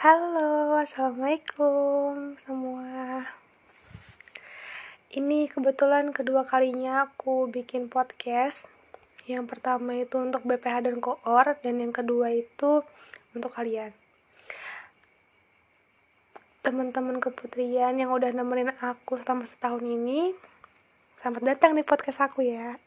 [0.00, 3.20] Halo, assalamualaikum semua.
[5.12, 8.64] Ini kebetulan kedua kalinya aku bikin podcast.
[9.28, 12.80] Yang pertama itu untuk BPH dan koor, dan yang kedua itu
[13.36, 13.92] untuk kalian.
[16.64, 20.32] Teman-teman keputrian yang udah nemenin aku selama setahun ini,
[21.20, 22.80] selamat datang di podcast aku ya.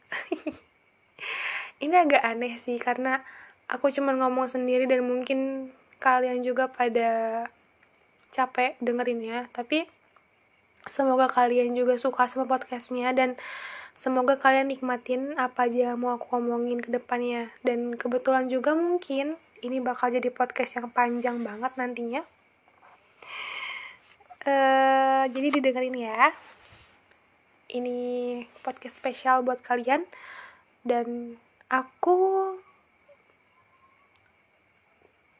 [1.78, 3.22] ini agak aneh sih karena
[3.70, 5.70] aku cuma ngomong sendiri dan mungkin
[6.04, 7.48] kalian juga pada
[8.36, 9.88] capek dengerinnya tapi
[10.84, 13.40] semoga kalian juga suka sama podcastnya dan
[13.96, 17.48] semoga kalian nikmatin apa aja yang mau aku ngomongin ke depannya.
[17.64, 22.22] Dan kebetulan juga mungkin ini bakal jadi podcast yang panjang banget nantinya.
[24.44, 26.36] Uh, jadi didengerin ya.
[27.72, 27.98] Ini
[28.60, 30.04] podcast spesial buat kalian.
[30.84, 31.40] Dan
[31.72, 32.52] aku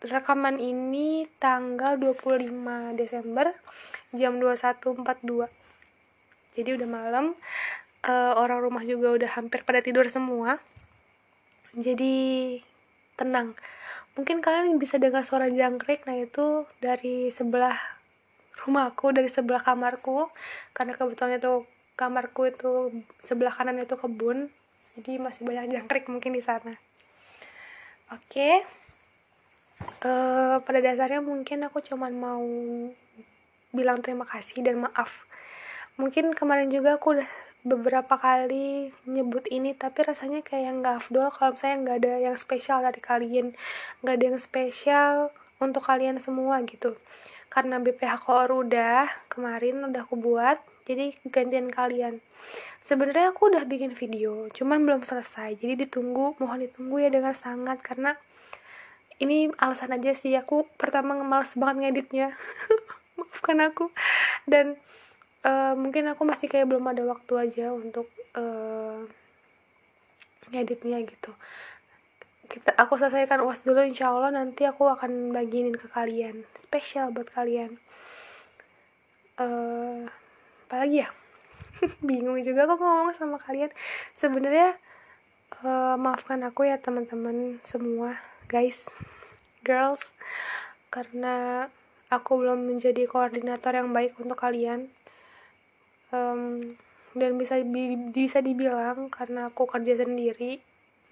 [0.05, 3.53] rekaman ini tanggal 25 Desember
[4.13, 5.65] jam 21.42
[6.55, 7.35] jadi udah malam
[8.07, 10.63] uh, orang rumah juga udah hampir pada tidur semua.
[11.75, 12.59] Jadi
[13.19, 13.59] tenang.
[14.15, 17.75] Mungkin kalian bisa dengar suara jangkrik nah itu dari sebelah
[18.63, 20.31] rumahku dari sebelah kamarku.
[20.71, 21.67] Karena kebetulan itu
[21.99, 22.95] kamarku itu
[23.27, 24.55] sebelah kanan itu kebun.
[24.95, 26.79] Jadi masih banyak jangkrik mungkin di sana.
[28.15, 28.23] Oke.
[28.63, 28.84] okay
[30.05, 32.45] uh, pada dasarnya mungkin aku cuman mau
[33.75, 35.27] bilang terima kasih dan maaf.
[35.99, 37.31] Mungkin kemarin juga aku udah
[37.65, 42.85] beberapa kali nyebut ini tapi rasanya kayak nggak afdol kalau saya nggak ada yang spesial
[42.85, 43.57] dari kalian.
[44.05, 45.15] Nggak ada yang spesial
[45.59, 46.95] untuk kalian semua gitu.
[47.51, 52.21] Karena BPH Koor udah kemarin udah aku buat jadi gantian kalian.
[52.85, 55.57] Sebenarnya aku udah bikin video cuman belum selesai.
[55.57, 58.15] Jadi ditunggu mohon ditunggu ya dengan sangat karena
[59.23, 62.35] ini alasan aja sih aku pertama males banget ngeditnya.
[63.19, 63.95] Maafkan aku.
[64.49, 64.75] Dan
[65.47, 69.07] uh, mungkin aku masih kayak belum ada waktu aja untuk uh,
[70.51, 71.31] ngeditnya gitu.
[72.51, 76.43] Kita aku selesaikan uas dulu insya Allah nanti aku akan bagiin ke kalian.
[76.59, 77.79] Spesial buat kalian.
[79.39, 80.07] Uh,
[80.67, 81.09] apalagi ya?
[82.07, 83.71] Bingung juga aku ngomong sama kalian.
[84.19, 84.75] Sebenarnya
[85.63, 88.89] uh, maafkan aku ya teman-teman semua guys
[89.65, 90.13] girls
[90.93, 91.67] karena
[92.09, 94.93] aku belum menjadi koordinator yang baik untuk kalian
[96.15, 96.75] um,
[97.15, 97.59] dan bisa
[98.13, 100.63] bisa dibilang karena aku kerja sendiri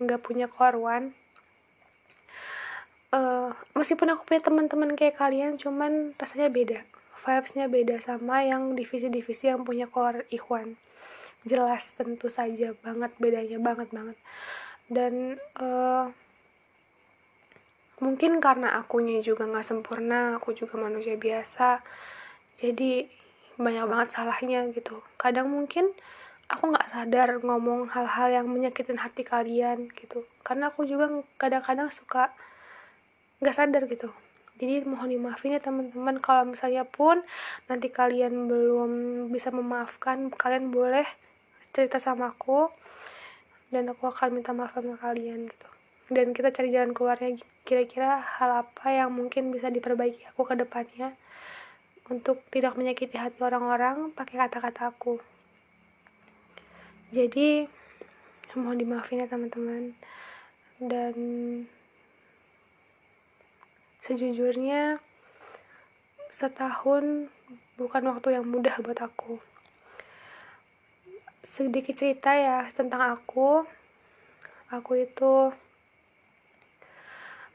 [0.03, 1.15] nggak punya korwan
[3.15, 6.81] uh, meskipun aku punya teman-teman kayak kalian cuman rasanya beda
[7.23, 10.75] vibesnya beda sama yang divisi-divisi yang punya kor ikhwan.
[11.47, 14.19] Jelas tentu saja banget bedanya banget banget.
[14.91, 16.11] Dan uh,
[18.03, 21.81] mungkin karena akunya juga nggak sempurna aku juga manusia biasa
[22.59, 23.07] jadi
[23.57, 25.01] banyak banget salahnya gitu.
[25.21, 25.93] Kadang mungkin
[26.51, 30.27] aku nggak sadar ngomong hal-hal yang menyakitin hati kalian gitu.
[30.43, 31.09] Karena aku juga
[31.39, 32.33] kadang-kadang suka
[33.41, 34.11] nggak sadar gitu.
[34.61, 36.19] Jadi mohon dimaafin ya teman-teman.
[36.23, 37.23] Kalau misalnya pun
[37.67, 38.91] nanti kalian belum
[39.33, 41.07] bisa memaafkan kalian boleh
[41.73, 42.69] cerita sama aku
[43.73, 45.69] dan aku akan minta maaf sama kalian gitu
[46.13, 51.17] dan kita cari jalan keluarnya kira-kira hal apa yang mungkin bisa diperbaiki aku ke depannya
[52.11, 55.17] untuk tidak menyakiti hati orang-orang pakai kata-kata aku.
[57.13, 57.69] Jadi
[58.57, 59.97] mohon dimaafin ya teman-teman.
[60.83, 61.15] Dan
[64.03, 64.99] sejujurnya
[66.33, 67.31] setahun
[67.79, 69.39] bukan waktu yang mudah buat aku.
[71.45, 73.63] Sedikit cerita ya tentang aku.
[74.73, 75.53] Aku itu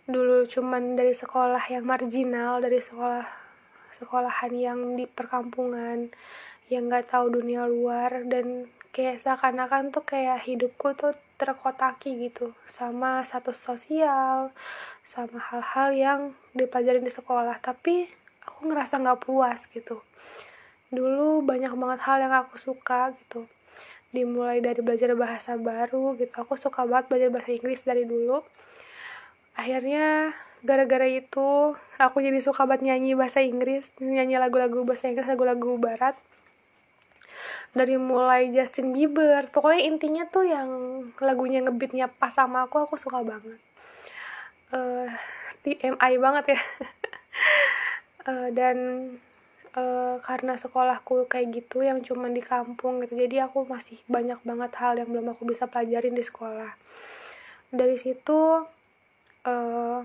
[0.07, 3.27] dulu cuman dari sekolah yang marginal dari sekolah
[3.99, 6.07] sekolahan yang di perkampungan
[6.71, 13.21] yang nggak tahu dunia luar dan kayak seakan-akan tuh kayak hidupku tuh terkotaki gitu sama
[13.27, 14.49] satu sosial
[15.07, 16.19] sama hal-hal yang
[16.51, 17.63] dipelajarin di sekolah.
[17.63, 18.09] Tapi
[18.43, 20.03] aku ngerasa nggak puas gitu.
[20.91, 23.47] Dulu banyak banget hal yang aku suka gitu.
[24.11, 26.33] Dimulai dari belajar bahasa baru gitu.
[26.35, 28.43] Aku suka banget belajar bahasa Inggris dari dulu
[29.57, 35.77] akhirnya gara-gara itu aku jadi suka banget nyanyi bahasa Inggris nyanyi lagu-lagu bahasa Inggris lagu-lagu
[35.81, 36.13] barat.
[37.73, 40.69] Dari mulai Justin Bieber pokoknya intinya tuh yang
[41.21, 43.59] lagunya ngebeatnya pas sama aku aku suka banget.
[44.73, 45.09] Uh, eh,
[45.65, 46.61] TMI banget ya.
[48.25, 48.77] Uh, dan
[49.77, 54.71] uh, karena sekolahku kayak gitu yang cuma di kampung gitu jadi aku masih banyak banget
[54.81, 56.73] hal yang belum aku bisa pelajarin di sekolah.
[57.69, 58.63] Dari situ
[59.47, 59.99] uh,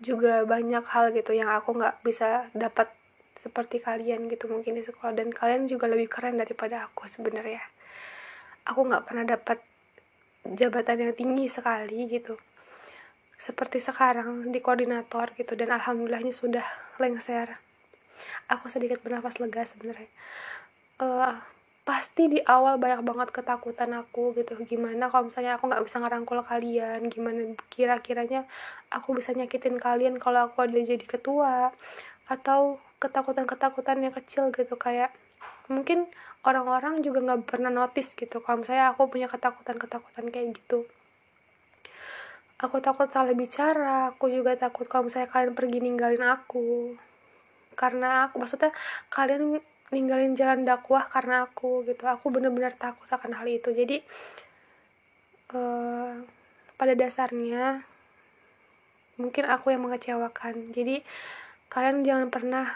[0.00, 2.88] juga banyak hal gitu yang aku nggak bisa dapat
[3.36, 5.12] seperti kalian gitu mungkin di sekolah.
[5.12, 7.60] Dan kalian juga lebih keren daripada aku sebenarnya.
[8.70, 9.58] Aku nggak pernah dapat
[10.46, 12.38] jabatan yang tinggi sekali gitu.
[13.40, 15.56] Seperti sekarang di koordinator gitu.
[15.58, 16.64] Dan alhamdulillahnya sudah
[17.00, 17.60] lengser.
[18.52, 20.08] Aku sedikit bernafas lega sebenarnya.
[21.00, 21.40] Uh,
[21.90, 24.54] pasti di awal banyak banget ketakutan aku gitu.
[24.62, 27.02] Gimana kalau misalnya aku nggak bisa ngerangkul kalian?
[27.10, 28.46] Gimana kira-kiranya
[28.94, 31.74] aku bisa nyakitin kalian kalau aku ada jadi ketua?
[32.30, 35.10] Atau ketakutan-ketakutan yang kecil gitu kayak
[35.66, 36.06] mungkin
[36.46, 38.38] orang-orang juga nggak pernah notice gitu.
[38.38, 40.86] Kalau misalnya aku punya ketakutan-ketakutan kayak gitu.
[42.62, 46.94] Aku takut salah bicara aku juga takut kalau misalnya kalian pergi ninggalin aku.
[47.74, 48.70] Karena aku maksudnya
[49.10, 49.58] kalian
[49.90, 52.06] ninggalin jalan dakwah karena aku gitu.
[52.06, 53.74] Aku bener-bener takut akan hal itu.
[53.74, 54.02] Jadi
[55.54, 56.22] uh,
[56.78, 57.82] pada dasarnya
[59.18, 60.70] mungkin aku yang mengecewakan.
[60.70, 61.02] Jadi
[61.68, 62.66] kalian jangan pernah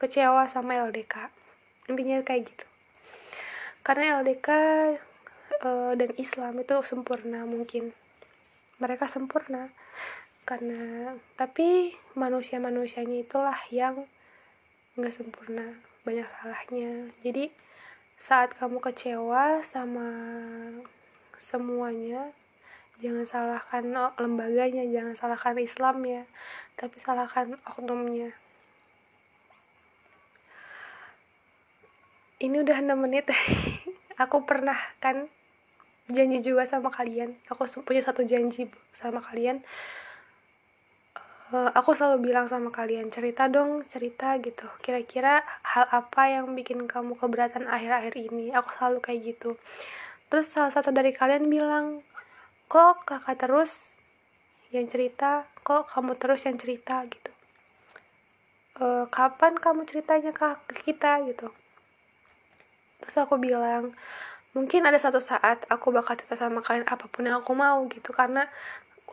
[0.00, 1.30] kecewa sama LDK
[1.92, 2.66] intinya kayak gitu.
[3.84, 4.48] Karena LDK
[5.60, 7.92] uh, dan Islam itu sempurna mungkin.
[8.80, 9.68] Mereka sempurna.
[10.44, 14.04] Karena tapi manusia manusianya itulah yang
[14.96, 17.08] nggak sempurna banyak salahnya.
[17.24, 17.48] Jadi
[18.20, 20.08] saat kamu kecewa sama
[21.40, 22.32] semuanya
[23.02, 23.84] jangan salahkan
[24.16, 26.24] lembaganya jangan salahkan Islamnya
[26.76, 28.36] tapi salahkan oknumnya.
[32.38, 33.32] Ini udah 6 menit.
[34.22, 35.26] Aku pernah kan
[36.12, 37.32] janji juga sama kalian.
[37.48, 39.64] Aku punya satu janji sama kalian
[41.52, 44.64] uh, aku selalu bilang sama kalian cerita dong cerita gitu.
[44.80, 48.54] Kira-kira hal apa yang bikin kamu keberatan akhir-akhir ini?
[48.54, 49.60] Aku selalu kayak gitu.
[50.32, 52.00] Terus salah satu dari kalian bilang
[52.70, 53.98] kok kakak terus
[54.72, 55.44] yang cerita?
[55.60, 57.04] Kok kamu terus yang cerita?
[57.04, 57.32] Gitu.
[58.80, 60.48] E, kapan kamu ceritanya ke
[60.82, 61.22] kita?
[61.28, 61.48] Gitu.
[63.04, 63.92] Terus aku bilang
[64.56, 68.10] mungkin ada satu saat aku bakal cerita sama kalian apa pun yang aku mau gitu.
[68.10, 68.48] Karena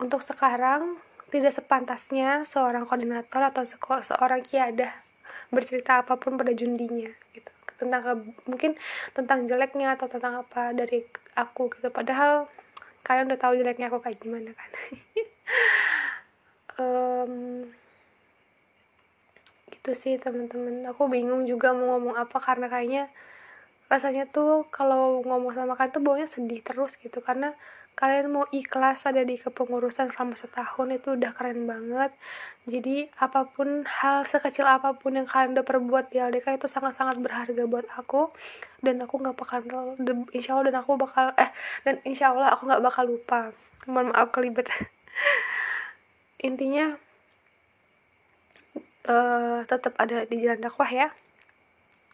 [0.00, 0.96] untuk sekarang
[1.32, 3.64] tidak sepantasnya seorang koordinator atau
[4.04, 4.92] seorang kiadah
[5.48, 7.48] bercerita apa pun pada jundinya gitu.
[7.80, 8.76] Tentang mungkin
[9.16, 11.00] tentang jeleknya atau tentang apa dari
[11.32, 11.88] aku gitu.
[11.88, 12.52] Padahal
[13.00, 14.70] kalian udah tahu jeleknya aku kayak gimana kan?
[16.80, 17.68] Um,
[19.68, 20.88] gitu sih teman-teman.
[20.88, 23.12] Aku bingung juga mau ngomong apa karena kayaknya
[23.92, 27.20] rasanya tuh kalau ngomong sama kalian tuh baunya sedih terus gitu.
[27.20, 27.52] Karena
[27.92, 32.10] kalian mau ikhlas ada di kepengurusan selama setahun itu udah keren banget.
[32.64, 37.20] Jadi apa pun hal sekecil apa pun yang kalian udah perbuat di LDK itu sangat-sangat
[37.20, 38.32] berharga buat aku.
[38.80, 39.60] Dan aku nggak bakal
[40.32, 41.50] insya Allah dan aku bakal eh
[41.84, 43.40] dan insya Allah aku nggak bakal lupa.
[43.84, 44.66] Mohon maaf kelibet.
[46.48, 46.96] Intinya
[49.06, 51.08] uh, tetap ada di jalan dakwah ya.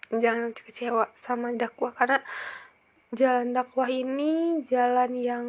[0.08, 2.24] Jangan kecewa sama dakwah karena
[3.16, 5.46] jalan dakwah ini jalan yang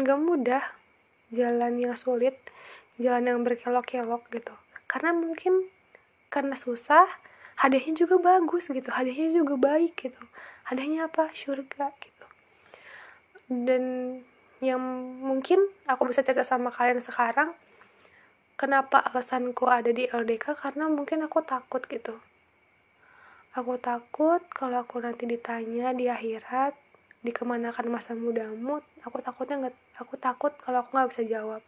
[0.00, 0.64] nggak mudah
[1.28, 2.36] jalan yang sulit
[2.96, 4.54] jalan yang berkelok-kelok gitu.
[4.88, 5.66] Karena mungkin
[6.32, 7.04] karena susah
[7.60, 10.22] hadiahnya juga bagus gitu hadiahnya juga baik gitu.
[10.64, 11.28] Hadiahnya apa?
[11.36, 12.26] Surga gitu.
[13.50, 13.84] Dan
[14.64, 14.80] yang
[15.20, 17.52] mungkin aku bisa cerita sama kalian sekarang
[18.56, 22.16] kenapa alasanku ada di LDK karena mungkin aku takut gitu
[23.54, 26.74] Aku takut kalau aku nanti ditanya di akhirat
[27.22, 31.62] dikemanakan masa mudamu, aku takutnya nggak, aku takut kalau aku nggak bisa jawab.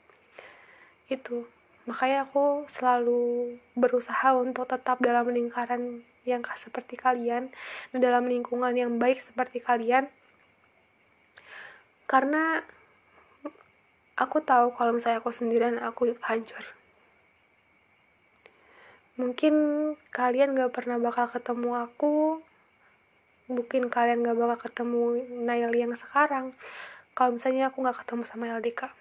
[1.06, 1.46] Itu.
[1.86, 7.54] Makanya aku selalu berusaha untuk tetap dalam lingkaran yang seperti kalian
[7.94, 10.10] dan dalam lingkungan yang baik seperti kalian.
[12.10, 12.66] Karena
[14.18, 16.75] aku tahu kalau misalnya aku sendirian aku hancur
[19.16, 19.54] mungkin
[20.12, 22.40] kalian gak pernah bakal ketemu aku.
[23.52, 25.02] Mungkin kalian gak bakal ketemu
[25.44, 26.52] Nail yang sekarang.
[27.16, 28.92] Kalau misalnya aku gak ketemu sama LDK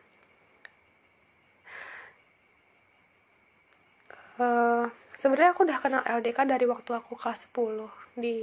[4.39, 4.85] uh, eh,
[5.19, 7.87] sebenarnya aku udah kenal LDK dari waktu aku kelas 10
[8.19, 8.37] di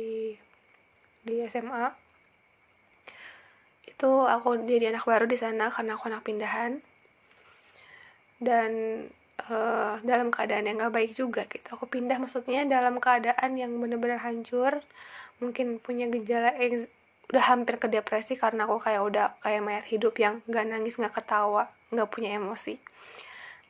[1.22, 1.86] di SMA
[3.86, 6.82] itu aku jadi anak baru di sana karena aku anak pindahan.
[8.42, 8.70] Dan
[9.48, 11.66] uh, dalam keadaan yang gak baik juga gitu.
[11.74, 14.82] Aku pindah maksudnya dalam keadaan yang bener-bener hancur
[15.42, 16.86] mungkin punya gejala yang
[17.32, 21.16] udah hampir ke depresi karena aku kayak udah kayak mayat hidup yang gak nangis gak
[21.16, 22.78] ketawa gak punya emosi.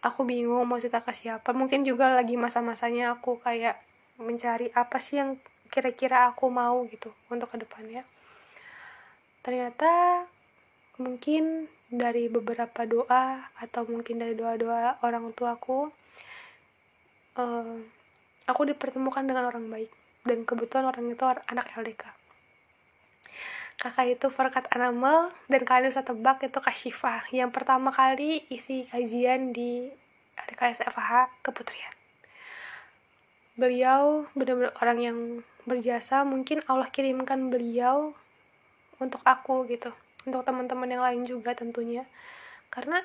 [0.03, 1.55] Aku bingung mau cerita ke siapa.
[1.55, 3.79] Mungkin juga lagi masa-masanya aku kayak
[4.19, 5.39] mencari apa sih yang
[5.73, 8.05] kira-kira aku mau gitu untuk ke depannya
[9.43, 10.23] ternyata
[11.03, 15.91] mungkin dari beberapa doa atau mungkin dari doa-doa orang tuaku
[17.37, 17.77] uh,
[18.47, 19.91] aku dipertemukan dengan orang baik.
[20.23, 22.23] Dan kebetulan orang itu anak LDK
[23.83, 26.79] kakak itu Farkat Anamel dan kalian bisa tebak itu Kak
[27.35, 29.91] yang pertama kali isi kajian di
[30.39, 31.91] LDK SFH Keputrian.
[33.59, 35.19] Beliau benar-benar orang yang
[35.67, 36.23] berjasa.
[36.23, 38.15] Mungkin Allah kirimkan beliau
[39.03, 39.91] untuk aku gitu
[40.27, 42.07] untuk teman-teman yang lain juga tentunya.
[42.71, 43.03] Karena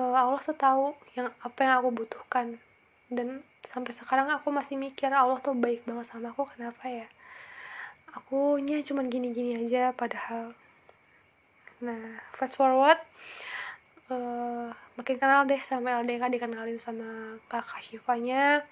[0.00, 2.58] uh, Allah tuh tahu yang apa yang aku butuhkan.
[3.10, 7.06] Dan sampai sekarang aku masih mikir Allah tuh baik banget sama aku kenapa ya?
[8.16, 10.54] Aku nya cuman gini-gini aja padahal.
[11.82, 12.98] Nah fast forward
[14.10, 18.66] uh, makin kenal deh sama LDK dikenalin sama kakak Syifanya.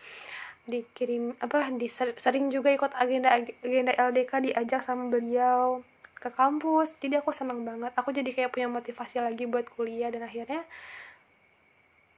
[0.68, 3.32] Dikirim apa di sering juga ikut agenda
[3.64, 5.80] agenda LDK diajak sama beliau
[6.18, 6.98] ke kampus.
[6.98, 7.94] Jadi aku senang banget.
[7.94, 10.66] Aku jadi kayak punya motivasi lagi buat kuliah dan akhirnya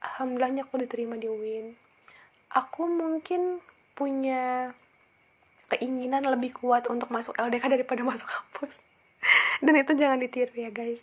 [0.01, 1.77] alhamdulillahnya aku diterima di UIN
[2.55, 3.63] aku mungkin
[3.95, 4.75] punya
[5.71, 8.75] keinginan lebih kuat untuk masuk LDK daripada masuk kampus.
[9.61, 10.99] Dan itu jangan ditiru ya guys.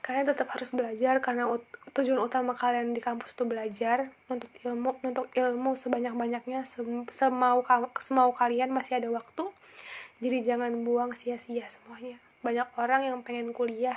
[0.00, 1.46] Kalian tetap harus belajar karena
[1.92, 4.10] tujuan utama kalian di kampus tuh belajar.
[4.26, 7.62] Untuk ilmu untuk ilmu sebanyak banyaknya sem semau
[8.02, 9.48] semau kalian masih ada waktu
[10.20, 12.20] jadi jangan buang sia-sia semuanya.
[12.44, 13.96] Banyak orang yang pengen kuliah.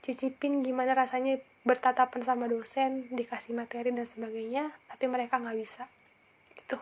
[0.00, 5.84] Cicipin gimana rasanya bertatapan sama dosen dikasih materi dan sebagainya tapi mereka nggak bisa.
[6.56, 6.80] Itu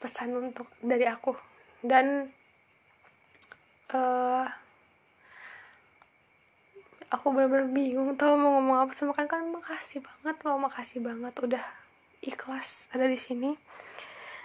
[0.00, 1.36] pesan untuk dari aku.
[1.84, 2.32] Dan
[3.92, 4.48] uh,
[7.12, 11.36] aku bener-bener bingung tau mau ngomong apa sama kan kan makasih banget loh makasih banget.
[11.44, 11.64] Udah
[12.24, 13.52] ikhlas ada di sini.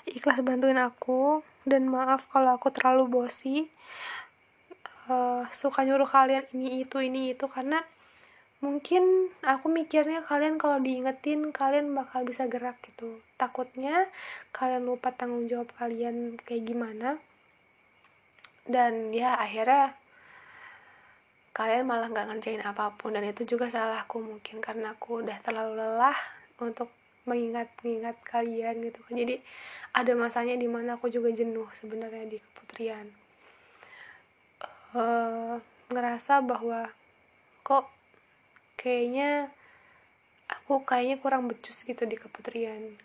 [0.03, 3.67] Ikhlas bantuin aku dan maaf kalau aku terlalu bosi.
[5.09, 7.81] Uh, suka nyuruh kalian ini itu ini itu karena
[8.61, 13.17] mungkin aku mikirnya kalian kalau diingetin kalian bakal bisa gerak gitu.
[13.39, 14.05] Takutnya
[14.53, 17.17] kalian lupa tanggung jawab kalian kayak gimana.
[18.69, 19.97] Dan ya akhirnya
[21.57, 23.17] kalian malah nggak ngerjain apa pun.
[23.17, 26.19] Dan itu juga salahku mungkin karena aku udah terlalu lelah
[26.61, 29.13] untuk mengingat-ingat kalian gitu kan.
[29.17, 29.35] Jadi
[29.95, 33.07] ada masanya di mana aku juga jenuh sebenarnya di keputrian.
[34.93, 36.89] Uh, ngerasa bahwa
[37.65, 37.89] kok
[38.77, 39.49] kayaknya
[40.49, 42.97] aku kayaknya kurang becus gitu di keputrian.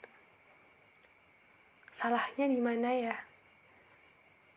[1.94, 3.16] Salahnya di mana ya?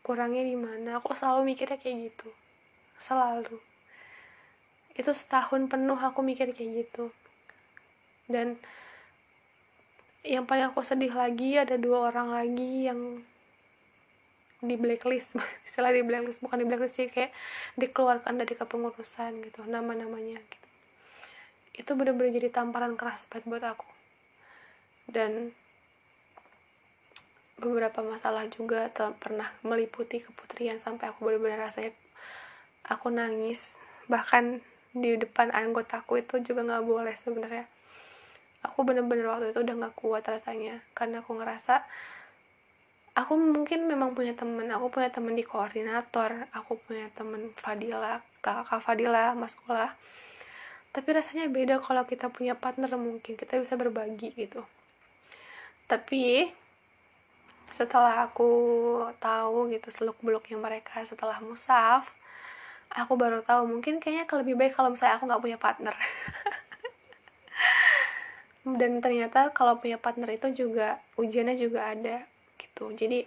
[0.04, 0.98] Kurangnya di mana?
[0.98, 2.28] Aku selalu mikirnya kayak gitu.
[2.96, 3.60] Selalu.
[4.96, 7.12] Itu setahun penuh aku mikir kayak gitu.
[8.26, 8.58] Dan
[10.26, 13.22] yang paling aku sedih lagi ada dua orang lagi yang
[14.58, 15.38] di blacklist.
[15.66, 17.30] Istilah di blacklist bukan di blacklist sih kayak
[17.78, 20.68] dikeluarkan dari kepengurusan gitu nama-namanya gitu.
[21.78, 23.86] Itu bener-bener jadi tamparan keras banget buat aku.
[25.08, 25.54] Dan
[27.58, 31.94] beberapa masalah juga pernah meliputi keputrian sampai aku bener-bener rasanya
[32.90, 33.78] aku nangis.
[34.10, 34.58] Bahkan
[34.98, 37.77] di depan anggotaku itu juga nggak boleh sebenarnya
[38.64, 41.82] aku bener-bener waktu itu udah nggak kuat rasanya karena aku ngerasa
[43.14, 48.82] aku mungkin memang punya temen aku punya temen di koordinator aku punya temen Fadila kakak
[48.82, 49.94] Fadila mas sekolah
[50.88, 54.64] tapi rasanya beda kalau kita punya partner mungkin kita bisa berbagi gitu.
[55.86, 56.48] Tapi
[57.70, 58.50] setelah aku
[59.20, 62.16] tahu gitu seluk beluknya mereka setelah musaf
[62.96, 65.92] aku baru tahu mungkin kayaknya lebih baik kalau misalnya aku nggak punya partner
[68.76, 72.26] dan ternyata kalau punya partner itu juga ujiannya juga ada
[72.60, 72.92] gitu.
[72.92, 73.24] Jadi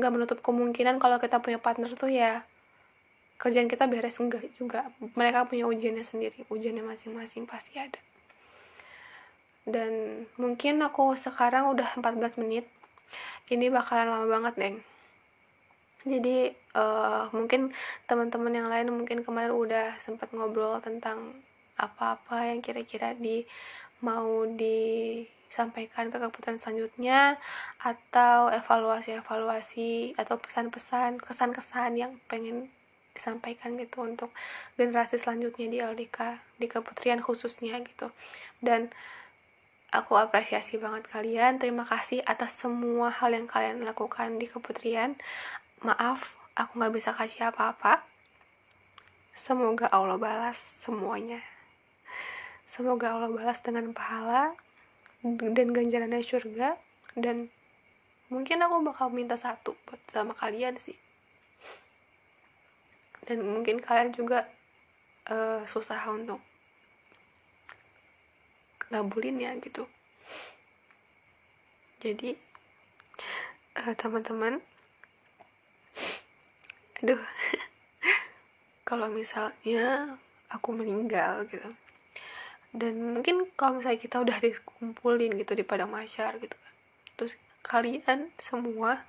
[0.00, 2.42] nggak menutup kemungkinan kalau kita punya partner tuh ya
[3.38, 4.88] kerjaan kita beres enggak juga.
[5.14, 8.00] Mereka punya ujiannya sendiri ujiannya masing-masing pasti ada.
[9.68, 12.66] Dan mungkin aku sekarang udah 14 menit.
[13.52, 14.76] Ini bakalan lama banget neng.
[16.00, 17.76] Jadi uh, mungkin
[18.08, 21.36] teman-teman yang lain mungkin kemarin udah sempat ngobrol tentang
[21.76, 23.44] apa-apa yang kira-kira di
[24.00, 27.36] mau disampaikan ke keputusan selanjutnya
[27.80, 32.72] atau evaluasi-evaluasi atau pesan-pesan kesan-kesan yang pengen
[33.12, 34.32] disampaikan gitu untuk
[34.80, 38.08] generasi selanjutnya di LDK di keputrian khususnya gitu.
[38.64, 38.88] Dan
[39.92, 41.60] aku apresiasi banget kalian.
[41.60, 45.18] Terima kasih atas semua hal yang kalian lakukan di keputrian.
[45.84, 48.00] Maaf aku nggak bisa kasih apa-apa.
[49.36, 51.49] Semoga Allah balas semuanya
[52.70, 54.54] semoga Allah balas dengan pahala
[55.26, 56.78] dan ganjarannya surga.
[57.18, 57.50] Dan
[58.30, 60.94] mungkin aku bakal minta satu buat sama kalian sih.
[63.26, 64.46] Dan mungkin kalian juga
[65.26, 66.38] uh, susah untuk
[68.94, 69.90] ngabulin ya gitu.
[72.00, 72.38] Jadi
[73.82, 74.62] uh, teman-teman
[77.00, 77.16] aduh
[78.88, 80.20] kalau misalnya
[80.52, 81.72] aku meninggal gitu
[82.70, 86.74] dan mungkin kalau misalnya kita udah dikumpulin gitu di padang masyar gitu kan
[87.18, 87.34] terus
[87.66, 89.02] kalian semua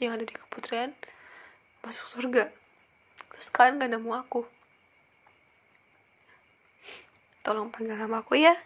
[0.00, 0.96] yang ada di keputrian
[1.84, 2.48] masuk surga
[3.36, 4.48] terus kalian gak nemu aku
[7.44, 8.56] tolong panggil nama aku ya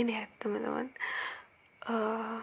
[0.00, 0.88] maafin ya teman-teman.
[1.84, 2.40] Uh,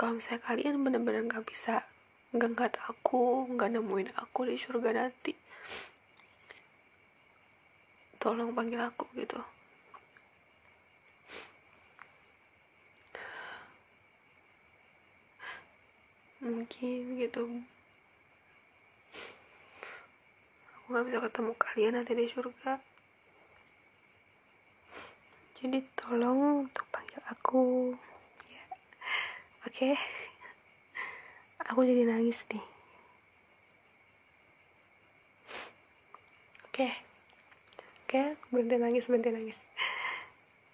[0.00, 1.84] kalau misalnya kalian bener-bener nggak bisa
[2.32, 5.36] nggak nggak aku nggak nemuin aku di surga nanti
[8.16, 9.36] tolong panggil aku gitu.
[16.40, 17.44] Mungkin gitu.
[20.72, 22.95] Aku nggak bisa ketemu kalian nanti di surga
[25.56, 27.96] jadi tolong untuk panggil aku.
[28.52, 28.64] Ya.
[29.64, 29.96] Oke.
[29.96, 29.96] Okay.
[31.66, 32.60] aku jadi nangis nih.
[36.68, 36.76] Oke.
[36.76, 36.92] Okay.
[38.04, 39.58] oke okay, berhenti nangis berhenti nangis.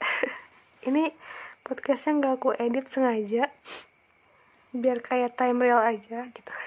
[0.91, 1.15] Ini
[1.63, 3.55] podcastnya nggak aku edit sengaja.
[4.75, 6.53] Biar kayak time real aja gitu.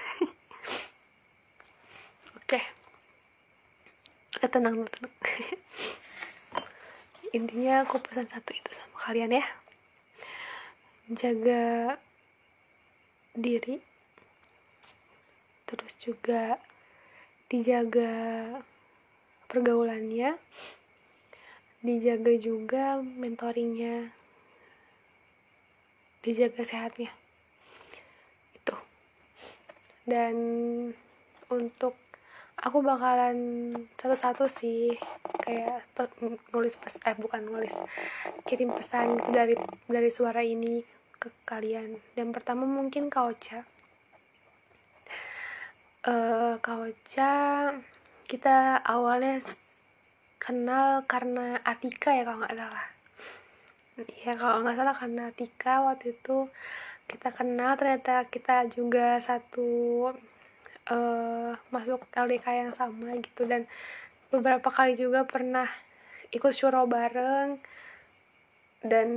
[2.40, 2.64] Oke.
[2.64, 2.64] Okay.
[4.48, 5.12] tenang tenang
[7.36, 9.44] intinya aku pesan satu itu sama kalian ya.
[11.12, 12.00] Jaga
[13.36, 13.76] diri.
[15.68, 16.56] Terus juga
[17.52, 18.08] dijaga
[19.52, 20.40] pergaulannya.
[21.84, 24.16] Dijaga juga mentoringnya.
[26.24, 27.12] Dijaga sehatnya.
[28.56, 28.76] Itu.
[30.08, 30.34] Dan
[31.52, 32.05] untuk
[32.66, 33.38] aku bakalan
[33.94, 34.90] satu-satu sih
[35.38, 35.86] kayak
[36.50, 37.70] nulis pes eh bukan nulis
[38.42, 39.54] kirim pesan gitu dari
[39.86, 40.82] dari suara ini
[41.22, 41.94] ke kalian.
[42.18, 43.62] Dan pertama mungkin kauca
[46.10, 47.30] uh, kauca
[48.26, 49.38] kita awalnya
[50.42, 52.86] kenal karena Atika ya kalau nggak salah.
[54.26, 56.50] Ya kalau nggak salah karena Atika waktu itu
[57.06, 60.10] kita kenal ternyata kita juga satu
[60.90, 63.46] uh, masuk LDK yang sama gitu.
[63.46, 63.68] Dan
[64.32, 65.68] beberapa kali juga pernah
[66.32, 67.60] ikut syuro bareng.
[68.82, 69.08] Dan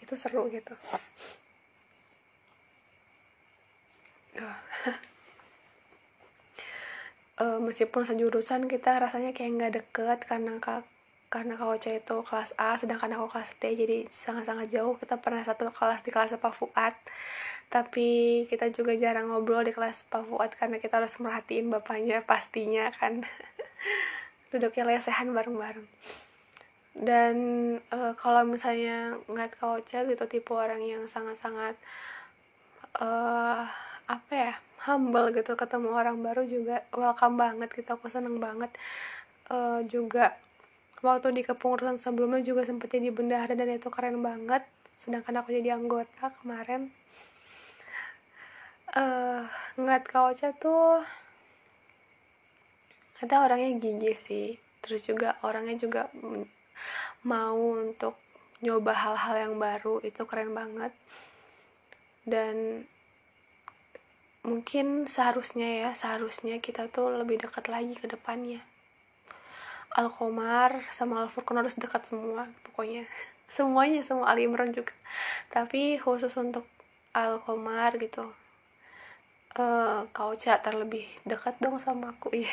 [0.00, 0.74] itu seru gitu.
[7.40, 10.93] Uh, meskipun sejurusan kita rasanya kayak nggak deket karena kak
[11.34, 14.94] karena kak Ocha itu kelas A sedangkan aku kelas D jadi sangat-sangat jauh.
[14.94, 16.94] Kita pernah satu kelas di kelas Pak Fuad.
[17.66, 22.86] Tapi kita juga jarang ngobrol di kelas Pak Fuad karena kita harus merhatiin bapaknya pastinya
[22.94, 23.26] kan.
[24.54, 25.90] Duduknya lesehan bareng-bareng.
[26.94, 27.36] Dan
[27.90, 31.74] uh, kalau misalnya ngeliat Ocha gitu tipe orang yang sangat-sangat
[33.02, 33.66] uh,
[34.06, 34.54] apa ya
[34.86, 38.70] humble gitu ketemu orang baru juga welcome banget gitu aku seneng banget.
[39.50, 40.38] Uh, juga
[41.04, 44.64] waktu di kepengurusan sebelumnya juga sempat jadi bendahara dan itu keren banget.
[44.96, 46.88] Sedangkan aku jadi anggota kemarin.
[48.94, 49.44] Uh,
[49.76, 51.04] ngeliat Kak Ocha tuh
[53.20, 54.48] kata orangnya gigi sih.
[54.80, 56.08] Terus juga orangnya juga
[57.28, 58.16] mau untuk
[58.64, 60.00] nyoba hal-hal yang baru.
[60.00, 60.96] Itu keren banget.
[62.24, 62.88] Dan
[64.40, 68.64] mungkin seharusnya ya seharusnya kita tuh lebih dekat lagi ke depannya
[69.94, 73.06] Alkomar sama Al-Furqan harus dekat semua pokoknya.
[73.46, 74.92] Semuanya semua Ali Imran juga.
[75.54, 76.66] Tapi khusus untuk
[77.14, 78.34] Alkomar gitu
[79.58, 82.50] uh, kau cak terlebih dekat dong sama aku ya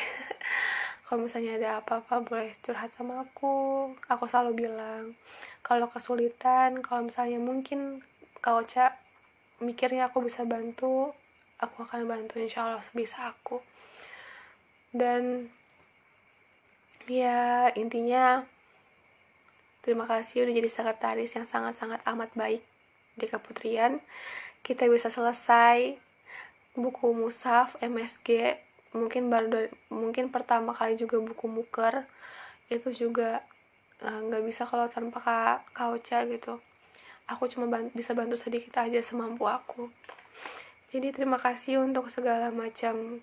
[1.06, 3.92] kalau misalnya ada apa-apa boleh curhat sama aku.
[4.08, 5.12] Aku selalu bilang
[5.60, 8.00] kalau kesulitan kalau misalnya mungkin
[8.40, 8.96] kau cak
[9.60, 11.12] mikirnya aku bisa bantu
[11.60, 13.60] aku akan bantu insya Allah sebisa aku.
[14.88, 15.52] Dan
[17.08, 18.46] ya intinya
[19.82, 22.62] terima kasih udah jadi sekretaris yang sangat-sangat amat baik
[23.18, 23.98] di keputrian.
[24.62, 25.98] Kita bisa selesai
[26.78, 28.56] buku musaf MSG
[28.94, 32.06] mungkin baru dari, mungkin pertama kali juga buku muker.
[32.70, 33.42] Itu juga
[34.00, 36.62] eh, nggak uh, bisa kalau tanpa kak kauca gitu.
[37.26, 39.90] Aku cuma bisa bantu sedikit aja semampu aku.
[40.92, 43.18] Jadi terima kasih untuk segala macam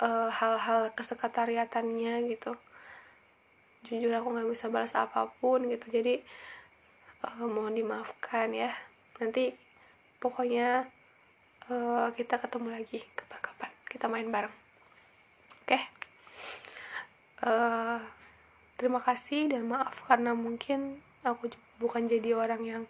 [0.00, 2.56] eh, hal-hal uh, kesekretariatannya gitu
[3.86, 5.86] jujur aku nggak bisa balas apa pun gitu.
[5.90, 6.22] Jadi
[7.26, 8.70] uh, mohon dimaafkan ya.
[9.18, 9.54] Nanti
[10.22, 10.86] pokoknya
[11.70, 13.70] uh, kita ketemu lagi kapan-kapan.
[13.86, 14.54] Kita main bareng.
[15.62, 15.66] Oke?
[15.66, 15.82] Okay?
[17.46, 17.98] uh,
[18.78, 22.84] terima kasih dan maaf karena mungkin aku bukan jadi orang yang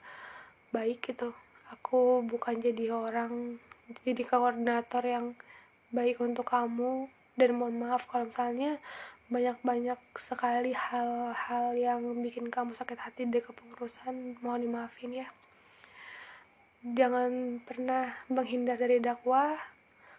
[0.73, 1.33] baik gitu.
[1.73, 3.57] Aku bukan jadi orang
[4.05, 5.27] jadi koordinator yang
[5.93, 7.09] baik untuk kamu.
[7.33, 8.77] Dan mohon maaf kalau misalnya
[9.31, 15.29] banyak-banyak sekali hal-hal yang bikin kamu sakit hati di kepengurusan mohon dimaafin ya.
[16.83, 19.55] Jangan pernah menghindar dari dakwah.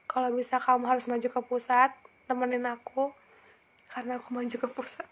[0.08, 1.92] Kalau bisa kamu harus maju ke pusat
[2.24, 3.12] temenin aku
[3.92, 5.08] karena aku maju ke pusat.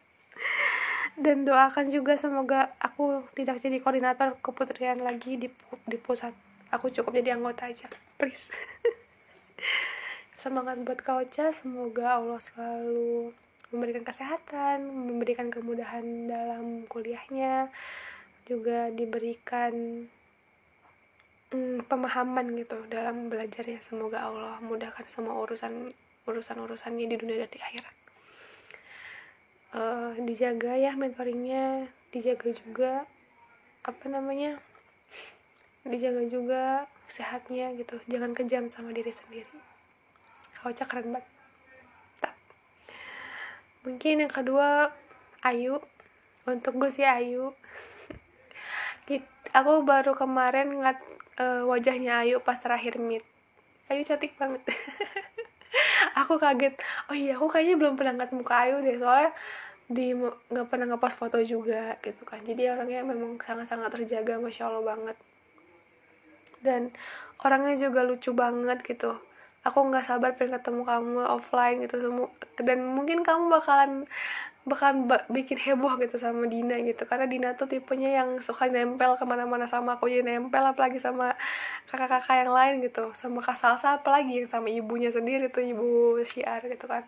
[1.19, 5.51] Dan doakan juga semoga aku tidak jadi koordinator keputrian lagi di
[5.84, 6.32] di pusat.
[6.71, 8.47] Aku cukup jadi anggota aja please.
[10.41, 11.21] Semangat buat kau
[11.54, 13.36] semoga Allah selalu
[13.71, 17.71] memberikan kesehatan memberikan kemudahan dalam kuliahnya
[18.43, 20.05] juga diberikan
[21.55, 23.79] hmm, pemahaman gitu dalam belajar ya.
[23.79, 25.95] Semoga Allah mudahkan semua urusan
[26.27, 27.95] urusan urusannya di dunia dan di akhirat.
[29.71, 32.91] Uh, dijaga ya mentoringnya dijaga juga
[33.88, 34.60] apa namanya
[35.88, 36.63] dijaga juga
[37.07, 38.03] sehatnya gitu.
[38.12, 39.57] Jangan kejam sama diri sendiri.
[40.60, 41.40] Kau keren banget
[43.85, 44.93] mungkin yang kedua
[45.41, 45.81] Ayu.
[46.45, 47.53] Untuk gue sih Ayu.
[49.57, 51.01] Aku baru kemarin ngeliat
[51.41, 53.25] uh, wajahnya Ayu pas terakhir meet.
[53.89, 54.61] Ayu cantik banget.
[56.23, 56.79] Aku kaget.
[57.11, 58.95] Oh iya aku kayaknya belum pernah ngeliat muka Ayu deh.
[59.01, 59.31] Soalnya
[59.91, 62.39] di nggak pernah ngepost foto juga gitu kan.
[62.43, 65.17] Jadi orangnya memang sangat-sangat terjaga masya allah banget.
[66.61, 66.93] Dan
[67.41, 69.17] orangnya juga lucu banget gitu
[69.62, 74.10] aku nggak sabar pengen ketemu kamu offline gitu semua dan mungkin kamu bakalan
[74.62, 77.10] bahkan bikin heboh gitu sama Dina gitu.
[77.10, 81.34] Karena Dina tuh tipenya yang suka nempel ke mana-mana sama aku jadi nempel apalagi sama
[81.89, 83.10] kakak-kakak yang lain gitu.
[83.17, 87.02] Sama kak Salsa apalagi yang sama ibunya sendiri tuh ibu Syiar gitu kan.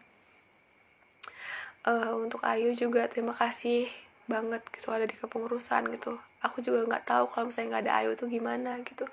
[1.86, 3.92] Uh, untuk Ayu juga terima kasih
[4.26, 6.18] banget gitu ada di kepengurusan gitu.
[6.42, 9.06] Aku juga nggak tahu kalau misalnya nggak ada Ayu tuh gimana gitu.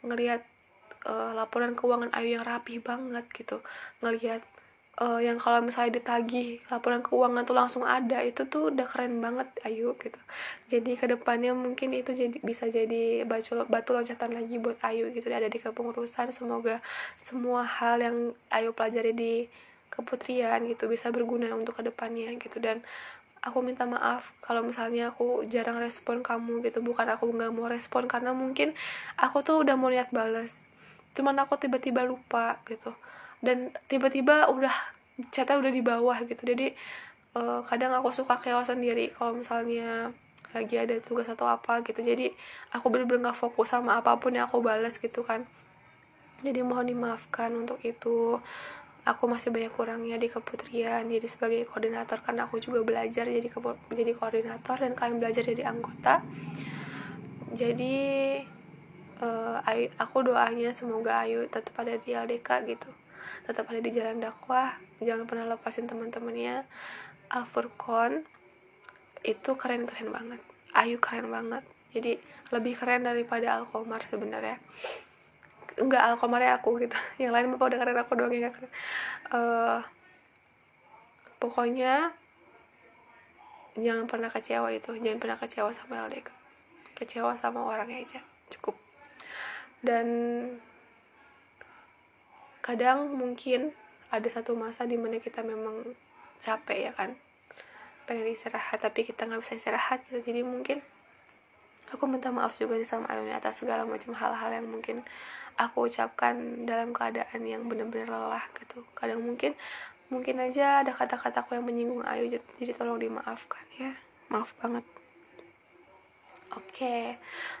[0.00, 0.40] Ngelihat
[1.06, 3.62] uh, laporan keuangan Ayu yang rapi banget gitu.
[4.02, 4.42] Ngelihat
[5.00, 9.48] uh, yang kalau misalnya ditagih laporan keuangan tuh langsung ada itu tuh udah keren banget
[9.64, 10.20] Ayu gitu.
[10.68, 15.26] Jadi ke depannya mungkin itu jadi bisa jadi batu batu loncatan lagi buat Ayu gitu.
[15.28, 16.80] Ada di kepengurusan semoga
[17.20, 18.16] semua hal yang
[18.52, 19.34] Ayu pelajari di
[19.86, 22.58] keputrian gitu bisa berguna untuk ke depannya gitu.
[22.58, 22.82] Dan
[23.44, 26.82] aku minta maaf kalau misalnya aku jarang respon kamu gitu.
[26.82, 28.74] Bukan aku nggak mau respon karena mungkin
[29.20, 30.66] aku tuh udah mau lihat balas
[31.16, 32.92] cuman aku tiba-tiba lupa gitu.
[33.40, 34.72] Dan tiba-tiba udah
[35.32, 36.44] chatnya udah di bawah gitu.
[36.44, 36.76] Jadi
[37.32, 40.12] uh, kadang aku suka kewas sendiri kalau misalnya
[40.52, 42.04] lagi ada tugas atau apa gitu.
[42.04, 42.32] Jadi
[42.76, 45.48] aku bener-bener gak fokus sama apa pun yang aku balas gitu kan.
[46.44, 48.36] Jadi mohon dimaafkan untuk itu.
[49.06, 53.46] Aku masih banyak kurangnya di keputrian jadi sebagai koordinator kan aku juga belajar jadi
[53.94, 56.26] jadi koordinator dan kalian belajar jadi anggota.
[57.54, 58.42] Jadi
[59.20, 59.58] uh,
[60.00, 62.90] aku doanya semoga Ayu tetap ada di LDK gitu.
[63.46, 64.76] Tetap ada di jalan dakwah.
[64.98, 66.66] Jangan pernah lepasin teman-temannya.
[67.30, 68.22] Alfurkon
[69.26, 70.40] itu keren-keren banget.
[70.74, 71.62] Ayu keren banget.
[71.90, 72.20] Jadi
[72.54, 74.62] lebih keren daripada Alkomar sebenarnya.
[75.76, 76.96] Enggak Alkomar ya aku gitu.
[77.22, 78.72] Yang lain bapak udah keren aku doang yang keren.
[79.32, 79.80] Uh,
[81.42, 82.14] pokoknya
[83.74, 84.94] jangan pernah kecewa itu.
[84.96, 86.46] Jangan pernah kecewa sama LDK
[86.96, 88.20] kecewa sama orangnya aja.
[88.48, 88.85] Cukup
[89.84, 90.06] dan
[92.64, 93.70] kadang mungkin
[94.10, 95.82] ada satu masa di mana kita memang
[96.40, 97.14] capek ya kan.
[98.06, 100.22] Pengen istirahat tapi kita nggak bisa istirahat gitu.
[100.22, 100.78] Jadi mungkin
[101.90, 105.06] aku minta maaf juga nih sama Ayuni atas segala macam hal-hal yang mungkin
[105.56, 108.82] aku ucapkan dalam keadaan yang benar-benar lelah gitu.
[108.94, 109.54] Kadang mungkin
[110.06, 112.30] mungkin aja ada kata-kataku yang menyinggung Ayu
[112.62, 113.94] jadi tolong dimaafkan ya.
[114.30, 114.86] Maaf banget.
[116.54, 117.04] Oke okay.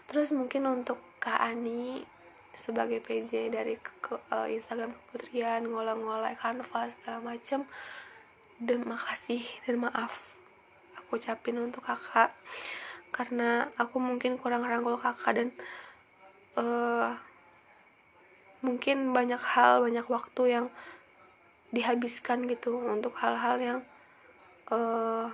[0.06, 2.06] terus mungkin untuk Kak Ani
[2.54, 7.66] sebagai PJ dari ke, uh, Instagram keputrian ngolah-ngolah kanvas segala macem.
[8.62, 10.38] Dan makasih dan maaf
[10.94, 12.30] aku ucapin untuk kakak
[13.10, 15.48] karena aku mungkin kurang rangkul kakak dan
[16.54, 17.18] uh,
[18.62, 20.66] mungkin banyak hal banyak waktu yang
[21.74, 23.80] dihabiskan gitu untuk hal-hal yang
[24.70, 25.28] uh,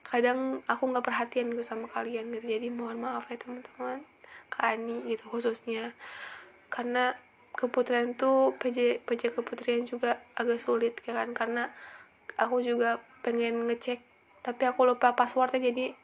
[0.00, 2.48] kadang aku nggak perhatian gitu sama kalian gitu.
[2.48, 4.13] Jadi mohon maaf ya teman-teman
[4.54, 5.90] Kak Ani gitu khususnya.
[6.70, 7.14] Karena
[7.54, 11.70] keputrian tuh PJ PJ keputrian juga agak sulit ya kan karena
[12.34, 14.02] aku juga pengen ngecek
[14.42, 15.94] tapi aku lupa passwordnya jadi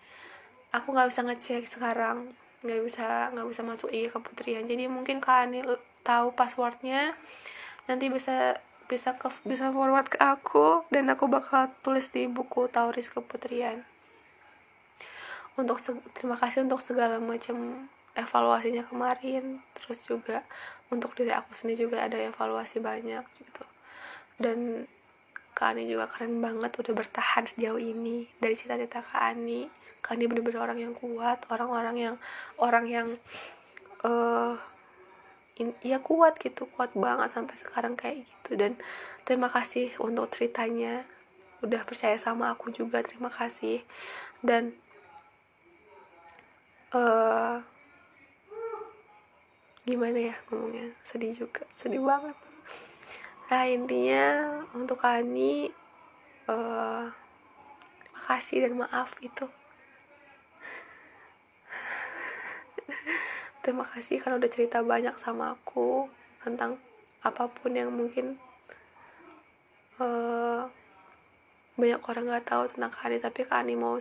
[0.75, 2.31] aku nggak bisa ngecek sekarang.
[2.67, 4.67] Nggak bisa nggak bisa masuk iya keputrian.
[4.67, 5.61] Jadi mungkin Kak Ani
[6.03, 7.15] tahu passwordnya
[7.87, 8.59] nanti bisa
[8.91, 13.87] bisa ke bisa forward ke aku dan aku bakal tulis di buku Tauris Keputrian.
[15.55, 15.79] Untuk
[16.19, 19.63] terima kasih untuk segala macam evaluasinya kemarin.
[19.77, 20.43] Terus juga
[20.91, 23.65] untuk diri aku sendiri juga ada evaluasi banyak gitu.
[24.41, 24.89] Dan
[25.55, 28.27] Kak Ani juga keren banget udah bertahan sejauh ini.
[28.41, 29.69] Dari cita-cita Kak Ani
[30.01, 32.17] Kak Ani bener-bener orang yang kuat orang-orang yang
[32.57, 33.09] orang yang
[34.03, 34.57] uh,
[35.61, 38.57] in, ya kuat gitu kuat banget sampai sekarang kayak gitu.
[38.57, 38.81] Dan
[39.29, 41.05] terima kasih untuk ceritanya.
[41.61, 43.85] Udah percaya sama aku juga terima kasih.
[44.41, 44.73] Dan
[46.97, 47.61] uh,
[49.89, 50.93] gimana ya ngomongnya?
[51.05, 51.65] Sedih juga.
[51.81, 52.37] Sedih banget.
[53.51, 55.75] Nah intinya untuk Kani
[56.47, 57.11] uh,
[58.15, 59.43] makasih dan maaf itu.
[63.67, 66.07] Terima kasih karena udah cerita banyak sama aku
[66.47, 66.79] tentang
[67.27, 68.39] apa pun yang mungkin
[69.99, 70.71] uh,
[71.75, 73.99] banyak orang nggak tahu tentang Kani tapi Kani mau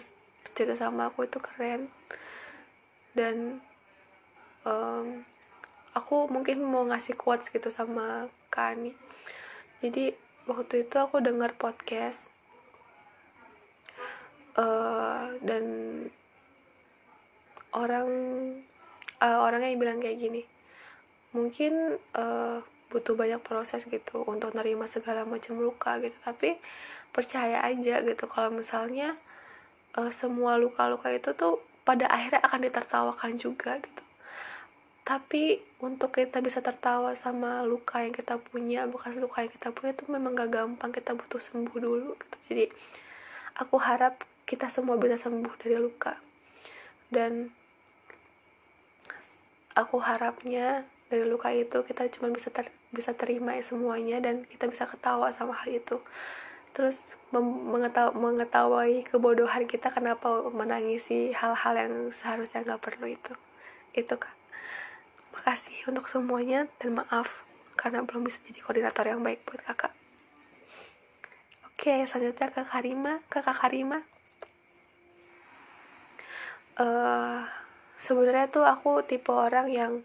[0.54, 1.90] cerita sama aku itu keren.
[3.18, 3.66] Dan
[4.62, 5.26] um,
[6.00, 8.96] aku mungkin mau ngasih quotes gitu sama Kani
[9.84, 10.16] jadi
[10.48, 12.32] waktu itu aku dengar podcast
[14.56, 15.64] uh, dan
[17.76, 18.10] orang
[19.22, 20.42] uh, orangnya yang bilang kayak gini
[21.36, 26.58] mungkin uh, butuh banyak proses gitu untuk nerima segala macam luka gitu tapi
[27.14, 29.14] percaya aja gitu kalau misalnya
[29.94, 34.09] uh, semua luka-luka itu tuh pada akhirnya akan ditertawakan juga gitu
[35.10, 39.98] tapi untuk kita bisa tertawa sama luka yang kita punya bukan luka yang kita punya
[39.98, 40.94] itu memang gak gampang.
[40.94, 42.38] Kita butuh sembuh dulu gitu.
[42.46, 42.66] Jadi
[43.58, 46.14] aku harap kita semua bisa sembuh dari luka.
[47.10, 47.50] Dan
[49.74, 54.86] aku harapnya dari luka itu kita cuma bisa ter, bisa terima semuanya dan kita bisa
[54.86, 55.98] ketawa sama hal itu.
[56.78, 57.02] Terus
[57.34, 63.34] mengetaw mengetahui kebodohan kita kenapa menangisi hal-hal yang seharusnya nggak perlu itu.
[63.98, 64.39] Itu kak
[65.34, 67.46] makasih untuk semuanya dan maaf
[67.80, 69.94] karena belum bisa jadi koordinator yang baik buat kakak.
[71.70, 74.04] Oke selanjutnya ke Karima kakak Karima.
[76.80, 77.44] Uh,
[78.00, 80.00] sebenarnya tuh aku tipe orang yang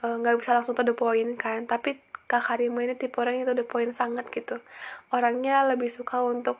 [0.00, 3.40] eh, nggak uh, bisa langsung to the point kan tapi kak Karima ini tipe orang
[3.40, 4.60] yang to the point sangat gitu.
[5.12, 6.56] Orangnya lebih suka untuk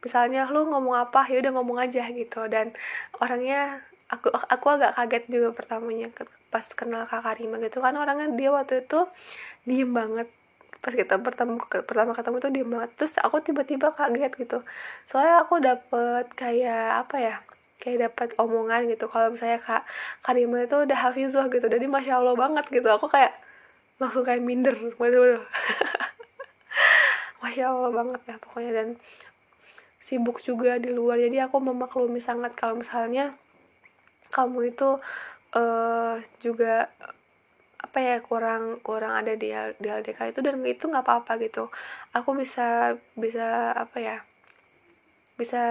[0.00, 1.28] misalnya lu ngomong apa?
[1.28, 2.48] Ya udah ngomong aja gitu.
[2.48, 2.72] Dan
[3.20, 6.12] orangnya aku aku agak kaget juga pertamanya
[6.52, 7.80] pas kenal kak Karima gitu.
[7.80, 9.08] Kan orangnya dia waktu itu
[9.64, 10.28] diem banget.
[10.84, 12.90] Pas kita pertama pertama ketemu tuh diem banget.
[13.00, 14.58] Terus aku tiba-tiba kaget gitu.
[15.08, 17.34] Soalnya aku dapet kayak apa ya
[17.80, 19.08] kayak dapat omongan gitu.
[19.08, 19.82] Kalau misalnya kak
[20.20, 21.66] Karima itu udah hafizah gitu.
[21.66, 22.92] Jadi masya allah banget gitu.
[22.92, 23.32] Aku kayak
[23.96, 24.76] langsung kayak minder.
[25.00, 25.40] Waduh.
[27.42, 28.70] Masya allah banget ya pokoknya.
[28.70, 28.88] Dan
[29.98, 31.18] sibuk juga di luar.
[31.18, 33.34] Jadi aku memaklumi sangat kalau misalnya
[34.32, 34.96] kamu itu
[35.54, 36.88] uh, juga
[37.82, 41.68] apa ya kurang kurang ada di di LDK itu dan itu nggak apa-apa gitu.
[42.16, 44.18] Aku bisa bisa apa ya
[45.36, 45.62] bisa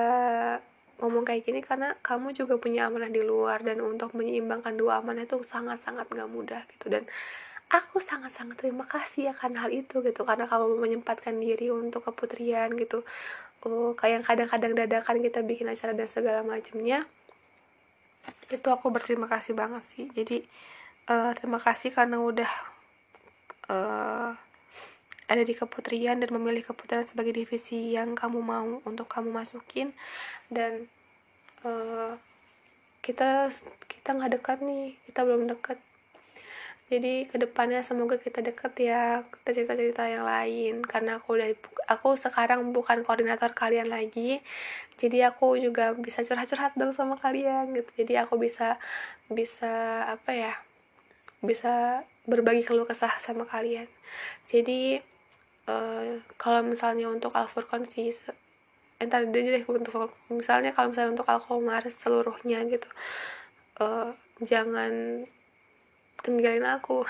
[1.01, 5.25] ngomong kayak gini karena kamu juga punya amanah di luar dan untuk menyeimbangkan dua amanah
[5.25, 6.93] itu sangat-sangat gak mudah gitu.
[6.93, 7.09] Dan
[7.73, 13.01] aku sangat-sangat terima kasih akan hal itu gitu karena kamu menyempatkan diri untuk keputrian gitu.
[13.65, 17.05] Oh kayak kadang-kadang dadakan kita bikin acara dan segala macamnya
[18.51, 20.05] itu aku berterima kasih banget sih.
[20.11, 20.43] Jadi
[21.09, 22.51] uh, terima kasih karena udah
[23.71, 24.31] uh,
[25.31, 29.95] ada di keputrian dan memilih keputrian sebagai divisi yang kamu mau untuk kamu masukin.
[30.51, 30.91] Dan
[31.63, 32.19] uh,
[33.01, 33.49] kita
[33.87, 34.99] kita nggak dekat nih.
[35.07, 35.79] Kita belum dekat
[36.91, 40.83] jadi ke depannya semoga kita deket ya kita cerita-cerita yang lain.
[40.83, 41.49] Karena aku udah
[41.87, 44.43] aku sekarang bukan koordinator kalian lagi.
[44.99, 48.03] Jadi aku juga bisa curhat-curhat dong sama kalian gitu.
[48.03, 48.75] Jadi aku bisa
[49.31, 50.53] bisa apa ya
[51.39, 53.87] bisa berbagi keluh kesah sama kalian.
[54.51, 54.99] Jadi
[55.71, 58.11] uh, kalau misalnya untuk Al Furqan sih
[59.01, 62.85] entar aja deh untuk misalnya kalau misalnya untuk Alkomar seluruhnya gitu
[63.81, 64.13] uh,
[64.45, 65.25] jangan
[66.21, 67.05] tinggalin aku.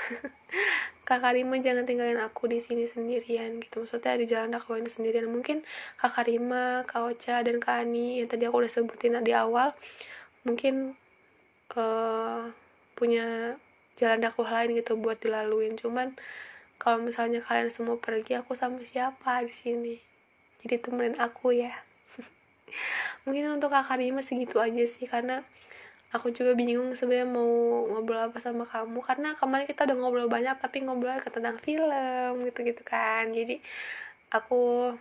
[1.07, 3.83] Kakak Rima jangan tinggalin aku di sini sendirian gitu.
[3.83, 5.27] Maksudnya di jalan dakwah ini sendirian.
[5.27, 5.67] Mungkin
[5.99, 9.75] kakak Rima kak Ocha dan kak Ani yang tadi aku udah sebutin di awal
[10.47, 10.95] mungkin
[11.75, 12.47] uh,
[12.95, 13.59] punya
[13.99, 15.75] jalan dakwah lain gitu buat dilaluin.
[15.75, 16.15] Cuman
[16.79, 19.95] kalau misalnya kalian semua pergi aku sama siapa di sini?
[20.63, 21.75] Jadi temenin aku ya.
[23.27, 25.43] Mungkin untuk kakak Rima segitu aja sih karena
[26.11, 27.47] aku juga bingung sebenarnya mau
[27.87, 32.43] ngobrol apa sama kamu karena kemarin kita udah ngobrol banyak tapi ngobrol ke tentang film
[32.51, 33.31] gitu-gitu kan.
[33.31, 33.63] Jadi
[34.35, 34.91] aku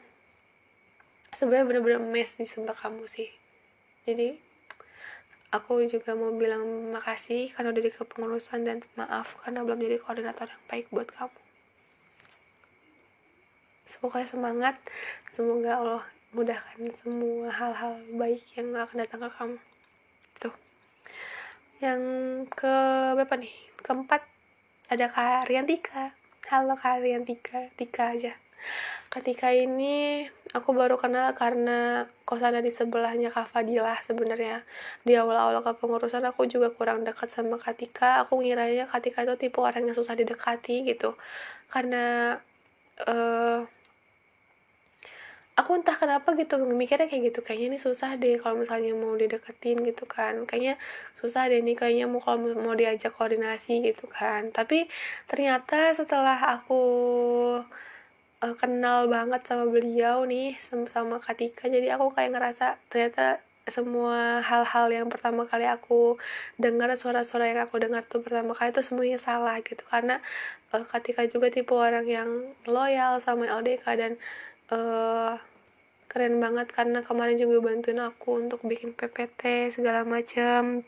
[1.34, 3.26] sebenarnya bener-bener mes di sama kamu sih.
[4.06, 4.38] Jadi
[5.50, 10.46] aku juga mau bilang makasih karena udah di kepengurusan dan maaf karena belum jadi koordinator
[10.46, 11.40] yang baik buat kamu.
[13.90, 14.78] Semoga semangat
[15.34, 19.58] semoga Allah mudahkan semua hal-hal baik yang akan datang ke kamu
[21.80, 22.00] yang
[22.44, 22.76] ke
[23.16, 23.52] berapa nih?
[23.80, 24.20] Keempat?
[24.92, 26.12] Ada Kak Riantika.
[26.52, 27.72] Halo Kak Riantika.
[27.72, 28.36] Tika aja.
[29.08, 34.60] Ketika ini aku baru kenal karena kosan di sebelahnya Kak Fadilah sebenarnya.
[35.08, 39.88] Di awal-awal kepengurusan aku juga kurang dekat sama Katika aku ngiranya Katika itu tipe orang
[39.88, 41.16] yang susah didekati gitu.
[41.72, 42.36] Karena
[43.08, 43.64] uh,
[45.60, 47.40] aku entah kenapa gitu mikirnya kayak gitu.
[47.44, 50.34] Kayaknya ini susah deh kalau misalnya mau dideketin gitu kan.
[50.48, 50.74] Kayaknya
[51.20, 54.48] susah deh nih kayaknya mau kalau mau diajak koordinasi gitu kan.
[54.56, 54.88] Tapi
[55.28, 56.82] ternyata setelah aku
[58.44, 60.56] uh, kenal banget sama beliau nih
[60.92, 66.18] sama Katika jadi aku kayak ngerasa ternyata semua hal-hal yang pertama kali aku
[66.58, 69.84] dengar suara-suara yang aku dengar tuh pertama kali itu semuanya salah gitu.
[69.92, 70.18] Karena
[70.72, 72.30] uh, Katika juga tipe orang yang
[72.64, 74.12] loyal sama LDK dan
[74.72, 75.36] uh,
[76.10, 80.82] keren banget karena kemarin juga bantuin aku untuk bikin PPT segala macam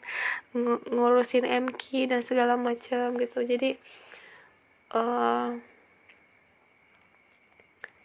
[0.51, 3.39] ng ngurusin MK dan segala macam gitu.
[3.47, 3.79] Jadi
[4.99, 5.55] uh,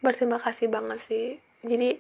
[0.05, 1.27] berterima kasih banget sih.
[1.65, 1.97] Jadi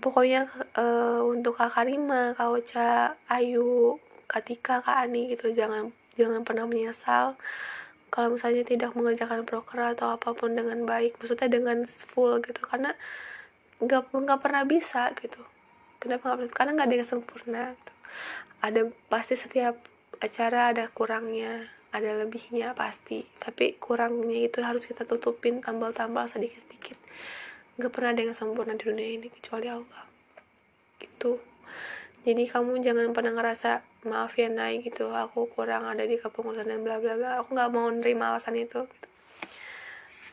[0.00, 0.48] pokoknya
[0.80, 7.36] uh, untuk kak Karima, kak Ocha, Ayu, Katika, kak Ani gitu jangan jangan pernah menyesal
[8.08, 12.64] kalau misalnya tidak mengerjakan proker atau apa pun dengan baik maksudnya dengan full gitu.
[12.64, 12.96] Karena
[13.78, 15.42] nggak nggak pernah bisa gitu.
[16.02, 17.92] Kenapa nggak karena nggak ada yang sempurna gitu.
[18.58, 19.78] ada pasti setiap
[20.18, 23.24] acara ada kurangnya ada lebihnya pasti.
[23.38, 26.98] Tapi kurangnya itu harus kita tutupin tambal-tambal sedikit-sedikit.
[27.78, 30.04] Nggak pernah ada yang sempurna di dunia ini kecuali Allah.
[30.98, 31.38] Gitu.
[32.26, 35.08] Jadi kamu jangan pernah ngerasa maaf ya naik gitu.
[35.14, 37.30] Aku kurang ada di kepengurusan dan bla bla bla.
[37.40, 39.08] Aku nggak mau nerima alasan itu gitu.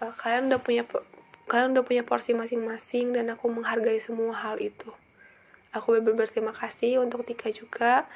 [0.03, 0.84] Uh, kalian udah punya
[1.45, 4.89] kalian udah punya porsi masing-masing dan aku menghargai semua hal itu.
[5.75, 8.08] Aku benar berterima kasih untuk Tika juga.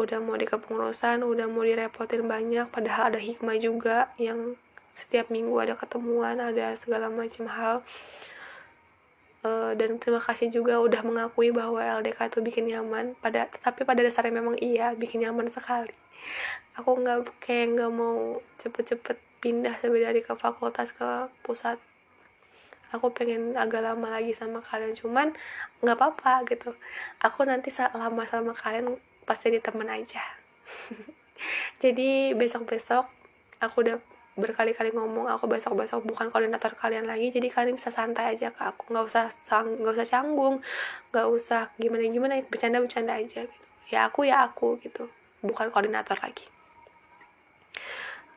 [0.00, 4.56] Udah mau di kepengurusan udah mau direpotin banyak padahal ada hikmah juga yang
[4.96, 7.76] setiap minggu ada ketemuan ada segala macam hal.
[9.42, 14.00] Uh, dan terima kasih juga udah mengakui bahwa LDK itu bikin nyaman pada tapi pada
[14.00, 15.92] dasarnya memang iya bikin nyaman sekali.
[16.80, 21.76] Aku nggak kayak nggak mau cepet-cepet pindah sebenarnya dari ke fakultas ke pusat
[22.92, 25.32] aku pengen agak lama lagi sama kalian cuman
[25.80, 26.76] nggak apa-apa gitu.
[27.24, 30.22] Aku nanti lama sama kalian pasti di temen aja.
[31.82, 33.08] Jadi besok-besok
[33.58, 33.96] aku udah
[34.32, 38.88] berkali-kali ngomong aku besok-besok bukan koordinator kalian lagi jadi kalian bisa santai aja ke aku
[38.88, 40.64] nggak usah nggak usah canggung
[41.12, 43.66] nggak usah gimana gimana bercanda bercanda aja gitu.
[43.92, 45.12] Ya aku ya aku gitu
[45.44, 46.48] bukan koordinator lagi.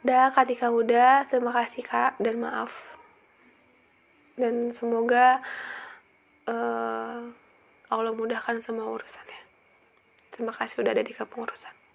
[0.06, 1.26] Udah ketika udah.
[1.26, 2.22] Terima kasih kak.
[2.22, 2.95] Dan maaf
[4.36, 5.40] dan semoga
[6.48, 7.24] uh,
[7.92, 9.42] Allah mudahkan semua urusannya.
[10.36, 11.86] Terima kasih udah ada di kepengurusan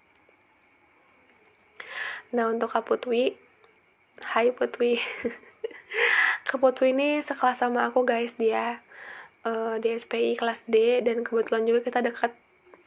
[2.31, 3.35] nah untuk Kak Putwi
[4.21, 5.01] Hai Putwi.
[6.47, 8.79] Kak Putwi ini sekelas sama aku guys dia
[9.43, 12.31] uh, di SPI kelas D dan kebetulan juga kita dekat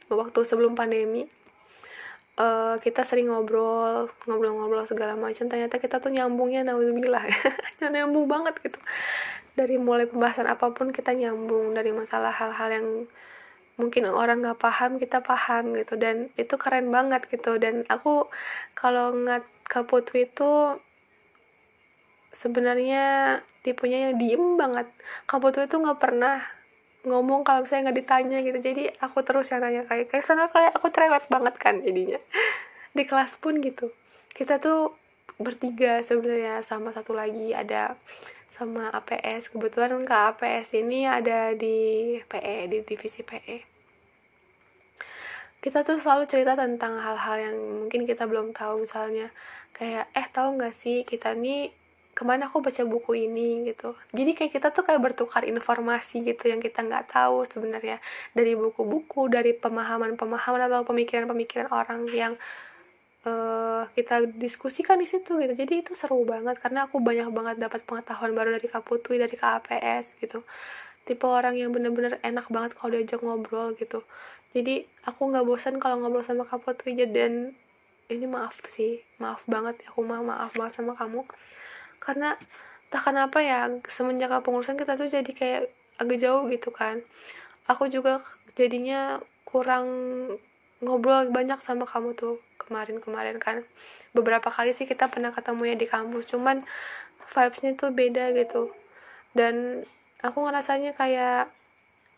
[0.09, 1.29] waktu sebelum pandemi
[2.39, 5.47] uh, kita sering ngobrol ngobrol-ngobrol segala macam.
[5.47, 7.25] Ternyata kita tuh nyambungnya nauzubillah
[7.81, 8.79] nyambung banget gitu.
[9.55, 11.75] Dari mulai pembahasan apa pun kita nyambung.
[11.75, 12.87] Dari masalah hal-hal yang
[13.75, 15.95] mungkin orang nggak paham kita paham gitu.
[15.95, 17.55] Dan itu keren banget gitu.
[17.59, 18.27] Dan aku
[18.75, 20.77] kalau ngat ke Putwi itu
[22.35, 24.87] sebenarnya tipenya yang diem banget.
[25.25, 26.43] Kak itu nggak pernah
[27.05, 28.59] ngomong kalau saya nggak ditanya gitu.
[28.59, 32.19] Jadi aku terus yang nanya kayak kayak sana kayak aku cerewet banget kan jadinya.
[32.97, 33.93] Di kelas pun gitu.
[34.33, 34.97] Kita tuh
[35.39, 37.95] bertiga sebenarnya sama satu lagi ada
[38.55, 43.75] sama APS kebetulan ke APS ini ada di PE di divisi PE
[45.65, 48.85] kita tuh selalu cerita tentang hal-hal yang mungkin kita belum tahu.
[48.85, 49.33] Misalnya
[49.73, 51.73] kayak eh tahu nggak sih kita nih
[52.15, 53.67] ke mana aku baca buku ini?
[53.67, 53.93] gitu.
[54.15, 57.99] Jadi kayak kita tuh kayak bertukar informasi gitu yang kita nggak tahu sebenarnya
[58.31, 62.33] dari buku-buku dari pemahaman-pemahaman atau pemikiran-pemikiran orang yang
[63.27, 65.53] uh, kita diskusikan di situ gitu.
[65.53, 69.35] Jadi itu seru banget karena aku banyak banget dapat pengetahuan baru dari Kak Putwi dari
[69.35, 70.47] KAPS gitu.
[71.05, 74.01] Tipe orang yang bener-bener enak banget kalau diajak ngobrol gitu.
[74.55, 77.53] Jadi aku nggak bosan kalau ngobrol sama Kak Putri dan
[78.09, 81.25] ini maaf sih maaf banget ya aku mah maaf banget sama kamu
[82.05, 82.37] karena
[82.93, 85.61] tak kenapa ya semenjak pengurusan kita tuh jadi kayak
[85.97, 87.01] agak jauh gitu kan.
[87.65, 88.21] Aku juga
[88.53, 89.87] jadinya kurang
[90.85, 93.65] ngobrol banyak sama kamu tuh kemarin-kemarin kan.
[94.13, 96.61] Beberapa kali sih kita pernah ketemu ya di kampus cuman
[97.33, 98.69] vibesnya tuh beda gitu.
[99.33, 99.83] Dan
[100.21, 101.49] aku ngerasanya kayak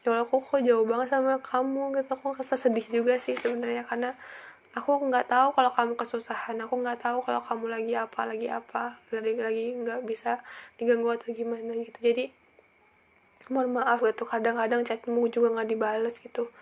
[0.05, 2.09] ya aku kok jauh banget sama kamu gitu.
[2.11, 4.19] Aku ngerasa sedih juga sih sebenarnya karena
[4.77, 6.55] aku nggak tahu kalau kamu kesusahan.
[6.61, 10.41] Aku nggak tahu kalau kamu lagi apa lagi apa lagi lagi nggak bisa
[10.77, 11.97] diganggu atau gimana gitu.
[11.97, 12.29] Jadi
[13.49, 14.23] mohon maaf gitu.
[14.29, 16.53] Kadang-kadang chatmu juga nggak dibales gitu.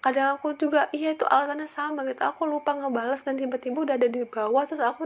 [0.00, 2.24] Kadang aku juga iya itu alasannya sama gitu.
[2.24, 4.64] Aku lupa ngebales dan tiba-tiba udah ada di bawah.
[4.64, 5.04] Terus aku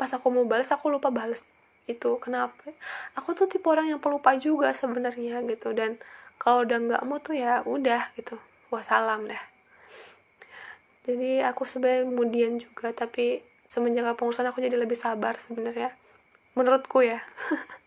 [0.00, 1.44] pas aku mau balas aku lupa balas
[1.90, 2.16] itu.
[2.22, 2.54] Kenapa?
[3.18, 5.76] Aku tuh tipe orang yang pelupa juga sebenarnya gitu.
[5.76, 6.00] Dan
[6.40, 8.38] kalau udah nggak mau tuh ya udah gitu.
[8.70, 9.49] Wassalam dah
[11.00, 13.40] jadi aku sebenarnya kemudian juga tapi
[13.70, 15.94] semenjak pengurusan aku jadi lebih sabar sebenarnya.
[16.58, 17.22] Menurutku ya.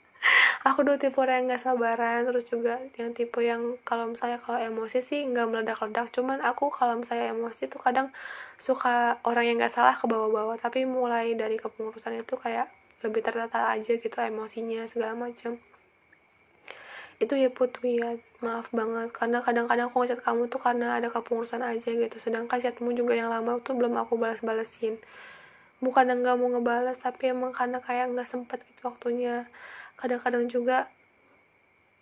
[0.63, 4.55] Aku dulu tipe orang yang nggak sabaran terus juga yang tipe yang kalau misalnya kalau
[4.63, 6.07] emosi sih nggak meledak-ledak.
[6.15, 8.07] Cuman aku kalau misalnya emosi tuh kadang
[8.55, 10.55] suka orang yang nggak salah ke bawah-bawah.
[10.55, 12.71] Tapi mulai dari kepengurusan itu kayak
[13.03, 15.59] lebih tertata aja gitu emosinya segala macam
[17.21, 19.09] itu ya putri ya maaf banget.
[19.13, 22.17] Karena kadang-kadang aku ngechat kamu tuh karena ada kepengurusan aja gitu.
[22.17, 24.97] Sedangkan chatmu juga yang lama tuh belum aku balas-balesin.
[25.83, 29.45] Bukan yang nggak mau ngebales tapi emang karena kayak nggak sempet gitu waktunya.
[29.99, 30.89] Kadang-kadang juga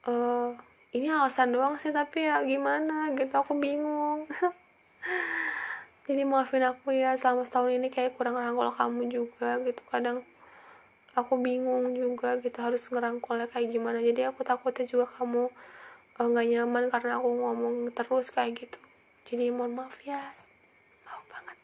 [0.07, 0.55] uh,
[0.91, 4.28] ini alasan doang sih tapi ya gimana gitu aku bingung.
[6.07, 9.80] Jadi maafin aku ya selama setahun ini kayak kurang rangkul kamu juga gitu.
[9.88, 10.26] Kadang
[11.12, 13.99] aku bingung juga gitu harus ngerangkulnya kayak gimana.
[13.99, 15.51] Jadi aku takutnya juga kamu
[16.20, 18.80] eh, nggak uh, nyaman karena aku ngomong terus kayak gitu.
[19.28, 20.22] Jadi mohon maaf ya.
[21.07, 21.57] Maaf banget.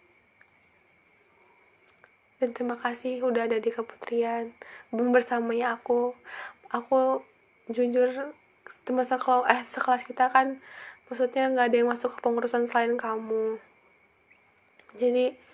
[2.44, 4.52] Dan terima kasih udah ada di keputrian.
[4.92, 6.16] Bersamanya aku.
[6.72, 7.24] Aku
[7.72, 8.36] jujur
[8.92, 10.60] masa kalau eh sekelas kita kan
[11.08, 13.60] maksudnya nggak ada yang masuk ke pengurusan selain kamu.
[15.00, 15.47] Jadi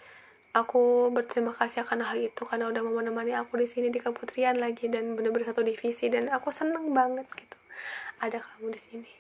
[0.54, 4.62] aku berterima kasih akan hal itu karena udah mau menemani aku di sini di keputrian
[4.62, 7.58] lagi dan bener-bener satu divisi dan aku seneng banget gitu
[8.22, 9.12] ada kamu di sini.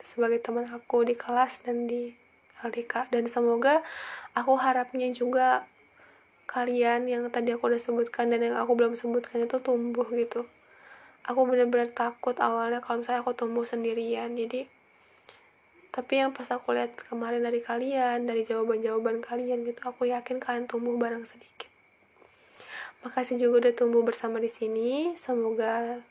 [0.00, 2.10] Sebagai teman aku di kelas dan di
[2.64, 3.84] LDK dan semoga
[4.32, 5.68] aku harapnya juga
[6.48, 10.48] kalian yang tadi aku udah sebutkan dan yang aku belum sebutkan itu tumbuh gitu.
[11.24, 14.68] Aku bener-bener takut awalnya kalau misalnya aku tumbuh sendirian jadi
[15.94, 20.66] tapi yang pas aku lihat kemarin dari kalian dari jawaban-jawaban kalian gitu aku yakin kalian
[20.66, 21.70] tumbuh bareng sedikit.
[23.06, 25.14] Makasih juga udah tumbuh bersama di sini.
[25.14, 26.02] Semoga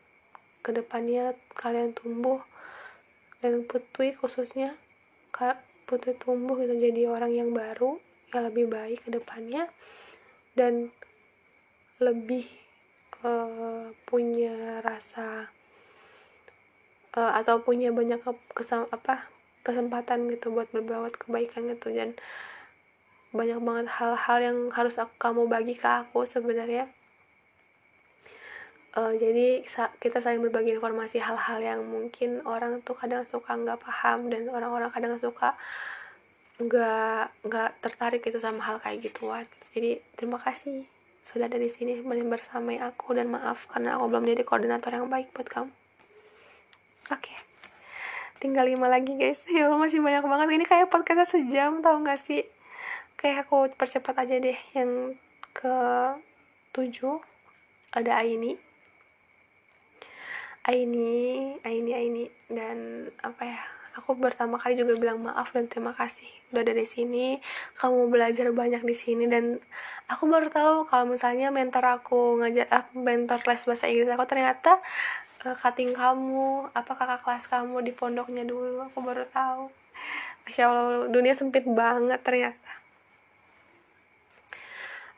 [0.63, 2.39] ke depannya kalian tumbuh.
[3.43, 4.79] Dan putui khususnya
[5.36, 7.99] kak putui tumbuh gitu jadi orang yang baru
[8.31, 9.67] yang lebih baik ke depannya
[10.55, 10.95] dan
[11.99, 12.47] lebih
[13.27, 15.51] uh, punya rasa
[17.19, 18.23] uh, atau punya banyak
[18.55, 19.32] kesam apa
[19.64, 21.89] kesempatan gitu buat berbuat kebaikan gitu.
[21.95, 22.14] Dan
[23.34, 26.91] banyak banget hal-hal yang harus aku, kamu bagi ke aku sebenarnya.
[28.93, 29.66] Uh, jadi
[29.97, 34.93] kita saling berbagi informasi hal-hal yang mungkin orang tuh kadang suka nggak paham dan orang-orang
[34.93, 35.57] kadang suka
[36.61, 39.49] nggak nggak tertarik gitu sama hal kayak gituan.
[39.74, 40.86] Jadi terima kasih
[41.26, 45.34] sudah ada di sini bersama aku dan maaf karena aku belum jadi koordinator yang baik
[45.34, 45.74] buat kamu.
[47.09, 47.18] Oke.
[47.18, 47.53] okay
[48.43, 49.39] tinggal lima lagi guys.
[49.55, 50.47] Ya Allah masih banyak banget.
[50.51, 52.43] Ini kayak podcastnya sejam tau gak sih?
[53.15, 54.59] Kayak aku percepat aja deh.
[54.75, 55.15] Yang
[55.55, 55.77] ke
[56.75, 57.23] tujuh
[57.95, 58.59] ada Aini.
[60.67, 62.25] Aini Aini Aini.
[62.51, 63.63] Dan apa ya?
[63.93, 66.27] Aku pertama kali juga bilang maaf dan terima kasih.
[66.51, 67.37] Udah ada di sini.
[67.77, 69.29] Kamu belajar banyak di sini.
[69.29, 69.61] Dan
[70.11, 74.81] aku baru tahu kalau misalnya mentor aku ngajar ah, mentor les bahasa Inggris aku ternyata
[75.51, 76.71] cutting kamu?
[76.71, 78.87] Apa kakak kelas kamu di pondoknya dulu?
[78.87, 79.67] Aku baru tahu.
[80.47, 82.71] Masya allah dunia sempit banget ternyata.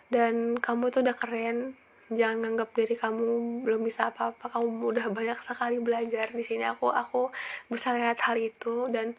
[0.10, 1.78] Dan kamu tuh udah keren.
[2.10, 4.50] Jangan nganggap diri kamu belum bisa apa-apa.
[4.50, 6.66] Kamu udah banyak sekali belajar di sini.
[6.66, 7.30] Aku aku
[7.70, 8.90] bisa lihat hal itu.
[8.90, 9.14] Dan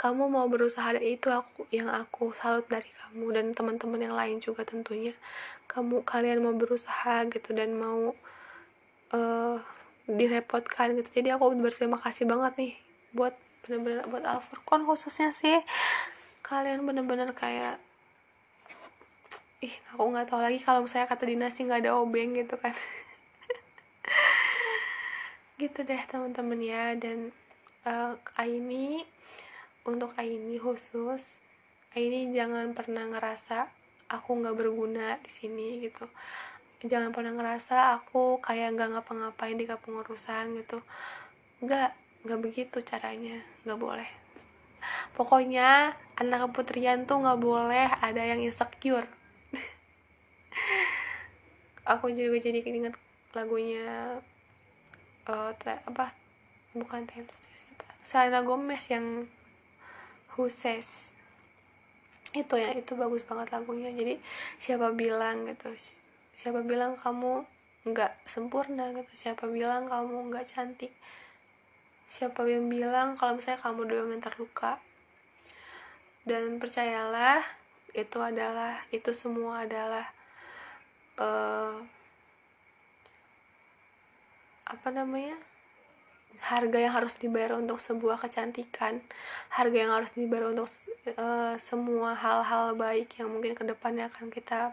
[0.00, 4.40] kamu mau berusaha dan itu aku yang aku salut dari kamu dan teman-teman yang lain
[4.40, 5.12] juga tentunya.
[5.68, 8.16] Kamu kalian mau berusaha gitu dan mau
[9.12, 9.56] uh,
[10.18, 11.08] direpotkan gitu.
[11.22, 12.74] Jadi aku berterima kasih banget nih
[13.12, 15.60] buat bener-bener buat Alfurkon khususnya sih.
[16.44, 17.80] Kalian bener-bener kayak
[19.62, 22.74] ih aku nggak tahu lagi kalau misalnya kata dinasti nggak ada obeng gitu kan.
[25.62, 26.98] Gitu deh teman-teman ya.
[26.98, 27.30] Dan
[27.86, 29.06] uh, ini
[29.86, 31.38] untuk ini khusus
[31.92, 33.68] ini jangan pernah ngerasa
[34.08, 36.08] aku nggak berguna di sini gitu
[36.86, 40.82] jangan pernah ngerasa aku kayak nggak ngapa-ngapain di kepengurusan gitu.
[41.62, 41.94] Nggak
[42.26, 44.10] nggak begitu caranya nggak boleh.
[45.14, 49.06] Pokoknya anak keputrian tuh nggak boleh ada yang insecure.
[51.92, 52.94] Aku juga jadi inget
[53.32, 54.20] lagunya
[55.26, 55.50] uh,
[55.88, 56.12] apa
[56.76, 59.24] bukan Taylor siapa Selena Gomez yang
[60.34, 61.12] Who Says
[62.32, 63.92] itu ya itu bagus banget lagunya.
[63.92, 64.16] Jadi
[64.56, 65.68] siapa bilang gitu
[66.32, 67.44] siapa bilang kamu
[67.82, 69.12] nggak sempurna gitu?
[69.12, 70.92] Siapa bilang kamu nggak cantik?
[72.12, 74.78] Siapa yang bilang kalau misalnya kamu doang yang terluka?
[76.22, 77.42] Dan percayalah
[77.92, 80.06] itu adalah itu semua adalah
[81.18, 81.82] uh,
[84.68, 85.36] apa namanya?
[86.42, 89.02] Harga yang harus dibayar untuk sebuah kecantikan.
[89.52, 90.70] Harga yang harus dibayar untuk
[91.18, 94.72] uh, semua hal-hal baik yang mungkin ke depannya akan kita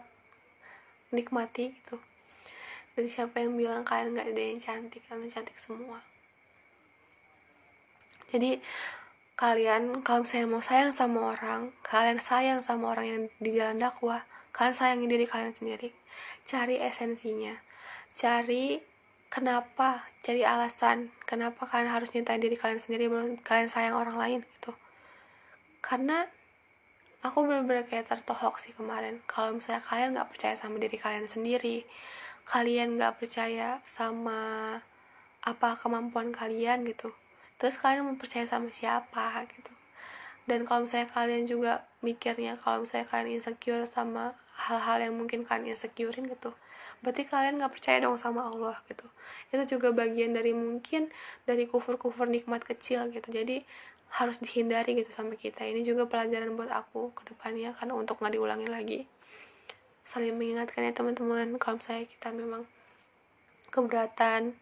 [1.10, 1.98] nikmati gitu.
[2.94, 6.02] Dan siapa yang bilang kalian nggak ada yang cantik kalian cantik semua.
[8.30, 8.62] Jadi
[9.34, 14.22] kalian kalau saya mau sayang sama orang kalian sayang sama orang yang di jalan dakwah
[14.52, 15.90] kalian sayangi diri kalian sendiri.
[16.46, 17.58] Cari esensinya.
[18.14, 18.82] Cari
[19.30, 24.40] kenapa cari alasan kenapa kalian harus nyintai diri kalian sendiri belum kalian sayang orang lain
[24.58, 24.74] gitu.
[25.80, 26.26] Karena
[27.20, 29.20] aku bener-bener kayak tertohok sih kemarin.
[29.28, 31.84] Kalau misalnya kalian nggak percaya sama diri kalian sendiri
[32.50, 34.40] kalian nggak percaya sama
[35.40, 37.14] apa kemampuan kalian gitu
[37.60, 39.72] terus kalian mau percaya sama siapa gitu.
[40.48, 45.76] Dan kalau misalnya kalian juga mikirnya kalau misalnya kalian insecure sama hal-hal yang mungkin kalian
[45.76, 46.56] insecurein gitu
[47.00, 49.08] berarti kalian nggak percaya dong sama Allah gitu.
[49.48, 51.08] Itu juga bagian dari mungkin
[51.48, 53.24] dari kufur-kufur nikmat kecil gitu.
[53.32, 53.64] Jadi
[54.10, 55.62] harus dihindari gitu sama kita.
[55.62, 59.00] Ini juga pelajaran buat aku ke depannya karena untuk nggak diulangi lagi.
[60.02, 62.66] Saling mengingatkan ya teman-teman kalau saya kita memang
[63.70, 64.58] keberatan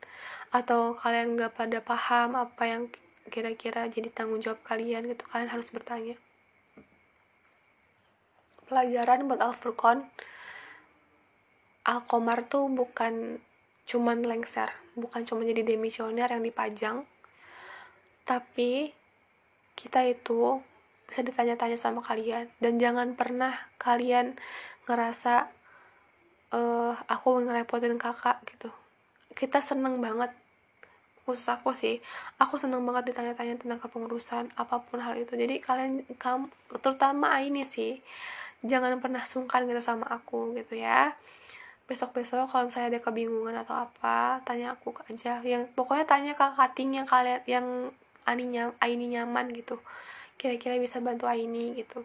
[0.52, 2.82] atau kalian nggak pada paham apa yang
[3.28, 6.16] kira-kira jadi tanggung jawab kalian gitu kalian harus bertanya.
[8.68, 10.04] Pelajaran buat Al-Furqan
[11.88, 13.40] Alkomar tuh bukan
[13.88, 17.08] cuman lengser, bukan cuma jadi demisioner yang dipajang,
[18.28, 18.92] tapi
[19.78, 20.58] kita itu
[21.06, 22.50] bisa ditanya-tanya sama kalian.
[22.58, 24.34] Dan jangan pernah kalian
[24.90, 25.46] ngerasa
[26.50, 28.74] uh, aku ngerepotin kakak gitu.
[29.38, 30.34] Kita seneng banget.
[31.28, 32.00] Khusus aku sih
[32.40, 35.36] aku seneng banget ditanya-tanya tentang kepengurusan apa pun hal itu.
[35.36, 36.48] Jadi kalian kamu
[36.80, 38.00] terutama ini sih
[38.64, 41.12] jangan pernah sungkan gitu sama aku gitu ya.
[41.84, 45.44] Besok-besok kalau misalnya ada kebingungan atau apa tanya aku aja.
[45.44, 47.66] Yang pokoknya tanya ke cutting yang kalian yang
[48.28, 49.80] Aini nyaman gitu.
[50.36, 52.04] Kira-kira bisa bantu Aini gitu.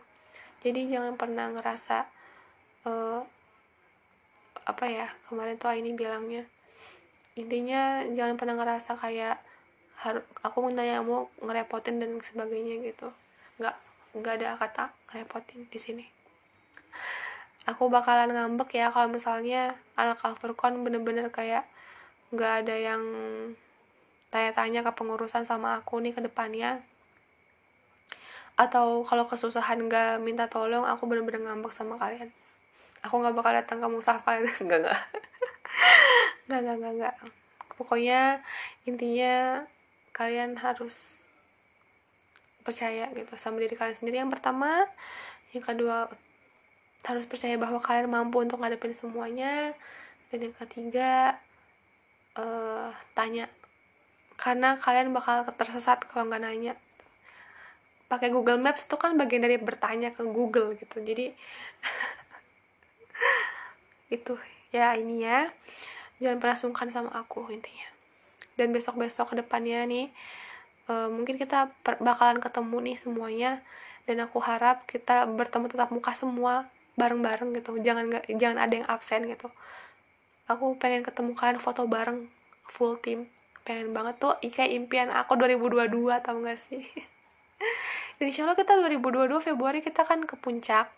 [0.64, 2.08] Jadi jangan pernah ngerasa
[2.88, 3.22] uh,
[4.64, 6.48] apa ya kemarin tuh Aini bilangnya
[7.34, 9.42] intinya jangan pernah ngerasa kayak
[10.00, 13.10] harus aku nanya mau ngerepotin dan sebagainya gitu.
[13.58, 13.76] Nggak
[14.14, 16.06] nggak ada kata ngerepotin di sini.
[17.66, 21.66] Aku bakalan ngambek ya kalau misalnya anak Alfurkon bener-bener kayak
[22.30, 23.04] nggak ada yang
[24.34, 26.82] tanya-tanya ke pengurusan sama aku nih ke depannya.
[28.58, 32.34] Atau kalau kesusahan nggak minta tolong aku bener-bener ngambek sama kalian.
[33.06, 34.82] Aku nggak bakal datang ke musaf kalian nggak.
[36.50, 37.16] Nggak nggak nggak nggak.
[37.78, 38.42] Pokoknya
[38.90, 39.62] intinya
[40.14, 41.14] kalian harus
[42.66, 44.18] percaya gitu sama diri kalian sendiri.
[44.18, 44.90] Yang pertama
[45.54, 46.10] yang kedua
[47.06, 49.78] harus percaya bahwa kalian mampu untuk ngadepin semuanya.
[50.34, 51.38] Dan yang ketiga
[52.34, 53.46] uh, tanya
[54.38, 56.74] karena kalian bakal tersesat kalau nggak nanya.
[58.10, 61.02] Pakai Google Maps itu kan bagian dari bertanya ke Google gitu.
[61.02, 61.30] Jadi
[64.18, 64.34] itu
[64.70, 65.50] ya ini ya.
[66.22, 67.90] Jangan pernah sungkan sama aku intinya.
[68.54, 70.14] Dan besok besok ke depannya nih
[70.86, 73.52] uh, mungkin kita bakalan ketemu nih semuanya.
[74.04, 76.70] Dan aku harap kita bertemu tetap muka semua
[77.00, 77.80] bareng-bareng gitu.
[77.82, 79.50] Jangan nggak jangan ada yang absen gitu.
[80.46, 82.28] Aku pengen ketemu kalian foto bareng
[82.68, 83.32] full team
[83.64, 85.90] pengen banget tuh kayak impian aku 2022
[86.24, 86.84] tau gak sih?
[88.20, 90.92] Dan insya Allah kita 2022 Februari kita kan ke puncak.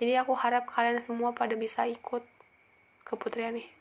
[0.00, 2.22] Jadi aku harap kalian semua pada bisa ikut
[3.08, 3.78] ke Putrian nih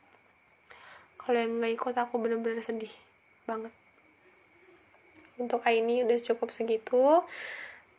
[1.27, 2.95] kalau yang nggak ikut aku bener-bener sedih
[3.43, 3.75] banget.
[5.35, 7.19] Untuk ini udah cukup segitu.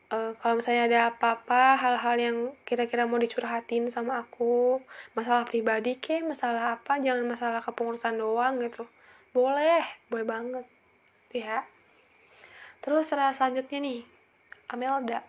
[0.09, 4.81] Uh, kalau misalnya ada apa-apa hal-hal yang kira-kira mau dicurhatin sama aku
[5.13, 8.89] masalah pribadi ke masalah apa jangan masalah kepengurusan doang gitu
[9.33, 10.67] boleh boleh banget
[11.35, 11.65] ya
[12.85, 14.01] terus terus selanjutnya nih
[14.73, 15.21] Amelda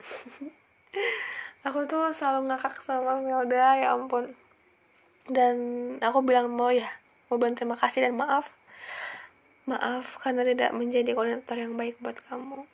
[1.66, 4.32] aku tuh selalu ngakak sama Amelda ya ampun
[5.28, 5.56] dan
[6.00, 6.88] aku bilang mau ya
[7.28, 8.60] mau bilang terima kasih dan maaf
[9.68, 12.66] Maaf karena tidak menjadi koordinator yang baik buat kamu.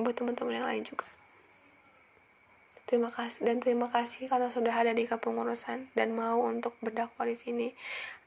[0.00, 1.06] Buat teman-teman yang lain juga.
[2.90, 7.38] Terima kasih dan terima kasih karena sudah ada di kepengurusan dan mau untuk berdakwah di
[7.38, 7.70] sini.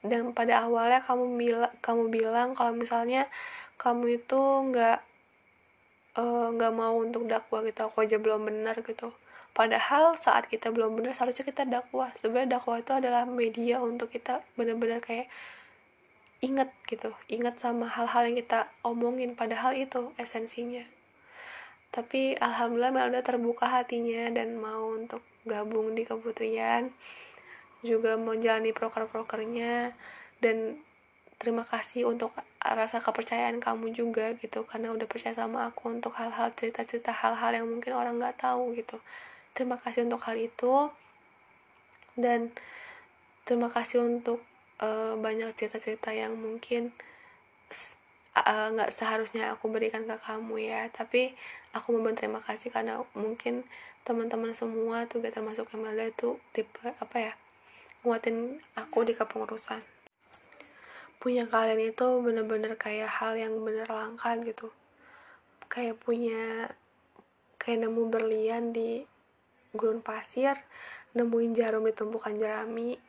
[0.00, 3.28] Dan pada awalnya kamu bilang kamu bilang kalau misalnya
[3.76, 4.98] kamu itu nggak
[6.16, 9.12] eh, nggak uh, mau untuk dakwah gitu aku aja belum benar gitu.
[9.52, 12.08] Padahal saat kita belum benar seharusnya kita dakwah.
[12.16, 15.28] Sebenarnya dakwah itu adalah media untuk kita benar-benar kayak
[16.40, 19.36] ingat gitu ingat sama hal-hal yang kita omongin.
[19.36, 20.93] Padahal itu esensinya
[21.94, 26.90] tapi alhamdulillah Melda terbuka hatinya dan mau untuk gabung di keputrian
[27.86, 29.94] juga mau jalani proker-prokernya.
[30.42, 30.82] Dan
[31.38, 36.50] terima kasih untuk rasa kepercayaan kamu juga gitu karena udah percaya sama aku untuk hal-hal
[36.56, 38.98] cerita-cerita hal-hal yang mungkin orang nggak tahu gitu.
[39.54, 40.90] Terima kasih untuk hal itu.
[42.18, 42.50] Dan
[43.46, 44.42] terima kasih untuk
[44.82, 46.90] uh, banyak cerita-cerita yang mungkin
[48.34, 50.90] nggak uh, seharusnya aku berikan ke kamu ya.
[50.90, 51.34] Tapi
[51.74, 53.62] aku mau berterima kasih karena mungkin
[54.04, 57.32] teman-teman semua tuh gak termasuk Kemalda itu tipe apa ya
[58.04, 59.80] nguatin aku di kepengurusan
[61.24, 64.68] punya kalian itu bener-bener kayak hal yang bener langka gitu.
[65.72, 66.68] Kayak punya
[67.56, 69.08] kayak nemu berlian di
[69.72, 70.52] gurun pasir
[71.16, 73.00] nemuin jarum di tumpukan jerami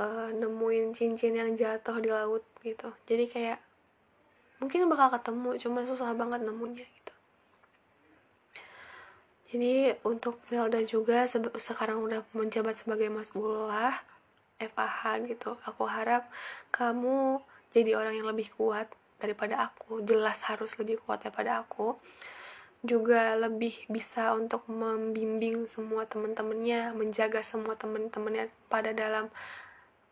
[0.00, 2.96] uh, nemuin cincin yang jatuh di laut gitu.
[3.04, 3.60] Jadi kayak
[4.58, 7.14] mungkin bakal ketemu cuma susah banget nemunya gitu.
[9.48, 11.24] Jadi untuk Melda juga
[11.56, 13.96] sekarang udah menjabat sebagai masbulah
[14.60, 15.56] FAH gitu.
[15.64, 16.28] Aku harap
[16.68, 17.40] kamu
[17.72, 20.04] jadi orang yang lebih kuat daripada aku.
[20.04, 21.96] Jelas harus lebih kuat daripada aku.
[22.84, 29.32] Juga lebih bisa untuk membimbing semua teman-temannya menjaga semua teman-temannya pada dalam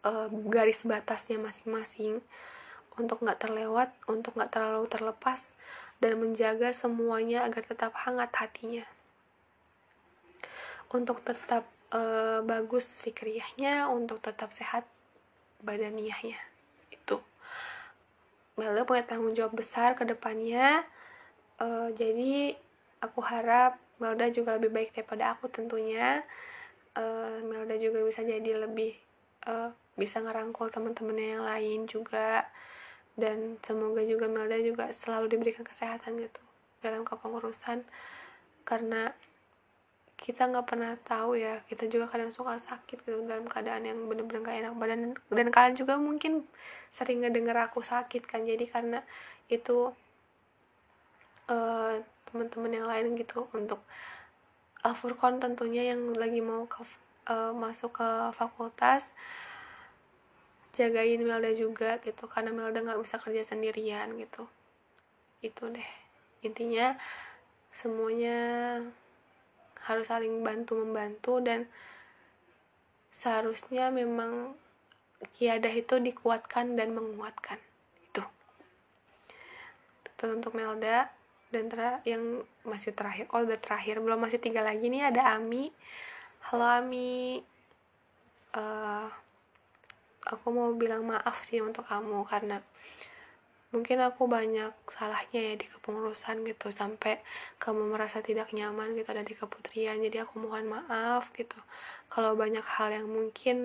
[0.01, 2.24] uh, garis batasnya masing-masing
[2.97, 5.53] untuk nggak terlewat, untuk nggak terlalu terlepas,
[6.01, 8.84] dan menjaga semuanya agar tetap hangat hatinya.
[10.92, 14.84] Untuk tetap uh, bagus fikriyahnya, untuk tetap sehat
[15.64, 16.40] badaniyahnya.
[16.92, 17.20] Itu.
[18.57, 20.84] Melda punya tanggung jawab besar ke depannya.
[21.61, 22.57] Uh, jadi
[23.01, 26.24] aku harap Melda juga lebih baik daripada aku tentunya.
[26.97, 28.97] Uh, Melda juga bisa jadi lebih
[29.49, 32.44] uh, bisa ngerangkul teman-temannya yang lain juga
[33.16, 36.42] dan semoga juga Melda juga selalu diberikan kesehatan gitu
[36.84, 37.82] dalam kepengurusan.
[38.62, 39.10] Karena
[40.16, 44.40] kita nggak pernah tahu ya kita juga kadang suka sakit gitu dalam keadaan yang bener-bener
[44.44, 45.00] gak enak badan.
[45.32, 46.44] Dan kalian juga mungkin
[46.92, 49.00] sering ngedenger aku sakit kan jadi karena
[49.52, 49.92] itu
[51.50, 51.94] uh,
[52.28, 53.80] teman-teman yang lain gitu untuk
[54.82, 56.82] Alfurkon tentunya yang lagi mau ke
[57.26, 59.10] uh, masuk ke fakultas
[60.77, 64.45] jagain Melda juga gitu karena Melda nggak bisa kerja sendirian gitu.
[65.41, 65.91] Itu deh.
[66.45, 67.01] Intinya
[67.72, 68.39] semuanya
[69.89, 71.64] harus saling bantu membantu dan
[73.16, 74.53] seharusnya memang
[75.41, 77.57] kiadah itu dikuatkan dan menguatkan.
[78.12, 78.22] Itu.
[80.05, 81.09] Itu untuk Melda.
[81.47, 85.72] Dan ter yang masih terakhir oh udah terakhir belum masih tiga lagi nih ada Ami.
[86.53, 87.41] Halo Ami.
[88.53, 89.09] Uh,
[90.27, 92.59] aku mau bilang maaf sih untuk kamu karena
[93.74, 97.20] mungkin aku banyak salahnya ya di kepengurusan gitu sampai
[97.59, 99.99] kamu merasa tidak nyaman gitu ada di keputrian.
[100.01, 101.59] Jadi aku mohon maaf gitu.
[102.09, 103.57] Kalau banyak hal yang mungkin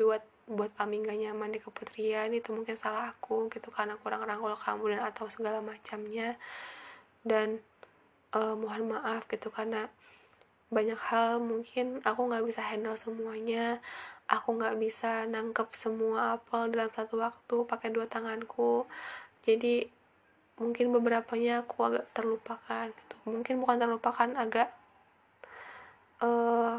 [0.00, 4.50] buat buat kami gak nyaman di keputrian itu mungkin salah aku gitu karena kurang rangkul
[4.58, 6.34] kamu dan atau segala macamnya.
[7.22, 7.60] Dan
[8.34, 9.86] uh, mohon maaf gitu karena
[10.70, 13.82] banyak hal mungkin aku nggak bisa handle semuanya
[14.30, 18.86] aku nggak bisa nangkep semua apel dalam satu waktu pakai dua tanganku.
[19.42, 19.90] Jadi
[20.62, 23.14] mungkin beberapanya aku agak terlupakan gitu.
[23.26, 24.70] Mungkin bukan terlupakan agak
[26.22, 26.78] uh,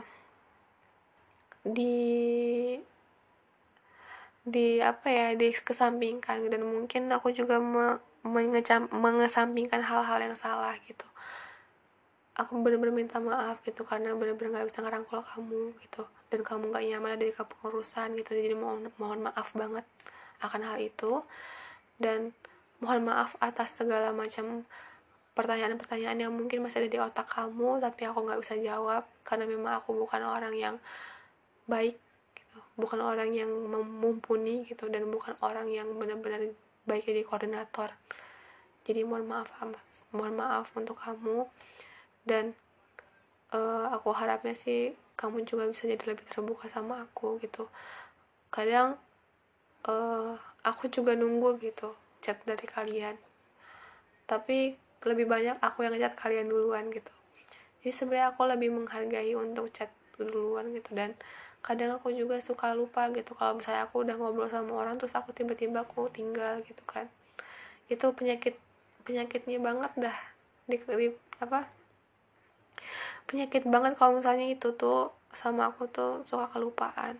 [1.67, 1.99] di
[4.41, 10.73] di apa ya di kesampingkan dan mungkin aku juga me, mengecam mengesampingkan hal-hal yang salah
[10.87, 11.05] gitu.
[12.39, 16.87] Aku bener-bener minta maaf gitu karena bener-bener gak bisa ngerangkul kamu gitu dan kamu gak
[16.87, 19.83] nyaman dari kepengurusan gitu jadi mohon mohon maaf banget
[20.41, 21.21] akan hal itu.
[22.01, 22.33] Dan
[22.81, 24.65] mohon maaf atas segala macam
[25.37, 29.79] pertanyaan-pertanyaan yang mungkin masih ada di otak kamu tapi aku nggak bisa jawab karena memang
[29.79, 30.75] aku bukan orang yang
[31.69, 31.95] baik
[32.33, 32.57] gitu.
[32.75, 36.51] Bukan orang yang mumpuni gitu dan bukan orang yang benar-benar
[36.89, 37.93] baik jadi koordinator.
[38.81, 39.53] Jadi mohon maaf
[40.15, 41.45] mohon maaf untuk kamu.
[42.25, 42.57] Dan
[43.51, 47.67] uh, aku harapnya sih kamu juga bisa jadi lebih terbuka sama aku gitu.
[48.49, 48.97] Kadang
[49.85, 50.35] uh,
[50.65, 51.93] aku juga nunggu gitu
[52.23, 53.15] chat dari kalian.
[54.25, 54.75] Tapi
[55.05, 57.11] lebih banyak aku yang chat kalian duluan gitu.
[57.81, 60.93] Jadi sebenarnya aku lebih menghargai untuk chat duluan gitu.
[60.93, 61.17] Dan
[61.61, 63.37] kadang aku juga suka lupa gitu.
[63.37, 67.09] Kalau misalnya aku udah ngobrol sama orang terus aku tiba-tiba aku tinggal gitu kan.
[67.89, 68.57] Itu penyakit
[69.01, 70.17] penyakitnya banget dah
[70.69, 71.07] di, di
[71.41, 71.80] apa
[73.29, 77.15] penyakit banget kalau misalnya itu tuh sama aku tuh suka kelupaan.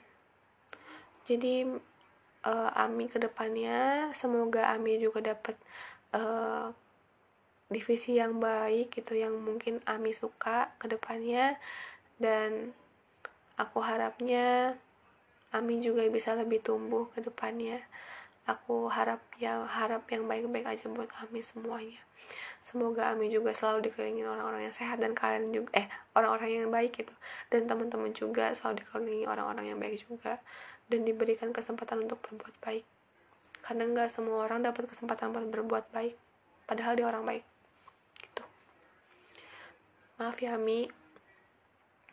[1.27, 1.63] Jadi
[2.43, 5.55] uh, Ami ke depannya semoga Ami juga dapat
[6.11, 6.73] uh,
[7.71, 11.55] divisi yang baik gitu yang mungkin Ami suka ke depannya
[12.19, 12.75] dan
[13.55, 14.75] aku harapnya
[15.51, 17.79] Ami juga bisa lebih tumbuh ke depannya.
[18.49, 22.01] Aku harap ya harap yang baik-baik aja buat Ami semuanya
[22.61, 26.93] semoga Ami juga selalu dikelilingi orang-orang yang sehat dan kalian juga eh orang-orang yang baik
[26.93, 27.13] gitu.
[27.49, 30.37] Dan teman-teman juga selalu dikelilingi orang-orang yang baik juga.
[30.85, 32.85] Dan diberikan kesempatan untuk berbuat baik.
[33.65, 36.15] Karena nggak semua orang dapat kesempatan buat berbuat baik.
[36.69, 37.43] Padahal dia orang baik.
[38.21, 38.43] Gitu.
[40.21, 40.85] Maaf ya Ami.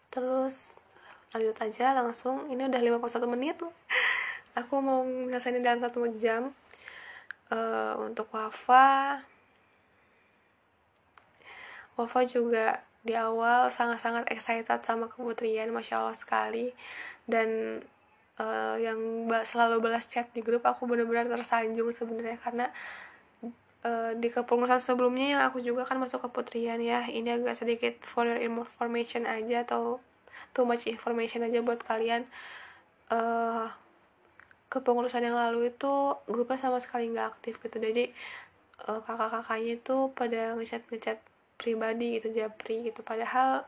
[0.08, 0.80] Terus
[1.36, 2.48] lanjut aja langsung.
[2.48, 3.76] Ini udah 51 menit loh.
[4.56, 6.56] Aku mau nyelesain dalam satu jam.
[7.48, 9.24] Uh, untuk Wafa
[11.98, 16.70] Wafa juga di awal sangat-sangat excited sama keputrian Masya Allah sekali.
[17.26, 17.82] Dan
[18.38, 22.70] uh, yang selalu balas chat di grup aku benar-benar tersanjung sebenarnya karena
[23.82, 27.02] uh, di kepengurusan sebelumnya yang aku juga kan masuk keputrian ya.
[27.10, 29.98] Ini agak sedikit for your information aja atau
[30.54, 32.30] too much information aja buat kalian.
[33.10, 33.66] Uh,
[34.68, 35.92] kepengurusan yang lalu itu
[36.28, 37.80] grupnya sama sekali nggak aktif gitu.
[37.80, 38.12] Jadi
[38.86, 41.18] uh, kakak-kakaknya itu pada ngechat ngechat
[41.58, 43.02] pribadi gitu japri gitu.
[43.02, 43.66] Padahal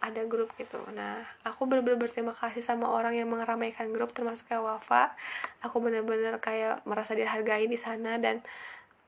[0.00, 0.80] ada grup gitu.
[0.96, 5.12] Nah aku bener-bener berterima kasih sama orang yang mengeramaikan grup termasuk kayak Wafa.
[5.60, 8.40] Aku bener-bener kayak merasa dihargai di sana dan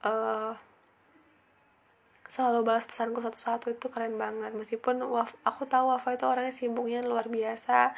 [0.05, 0.53] uh,
[2.29, 3.73] selalu balas pesanku satu-satu.
[3.73, 4.53] Itu keren banget.
[4.53, 7.97] Meskipun Waf, aku tahu Wafa itu orangnya sibuknya luar biasa.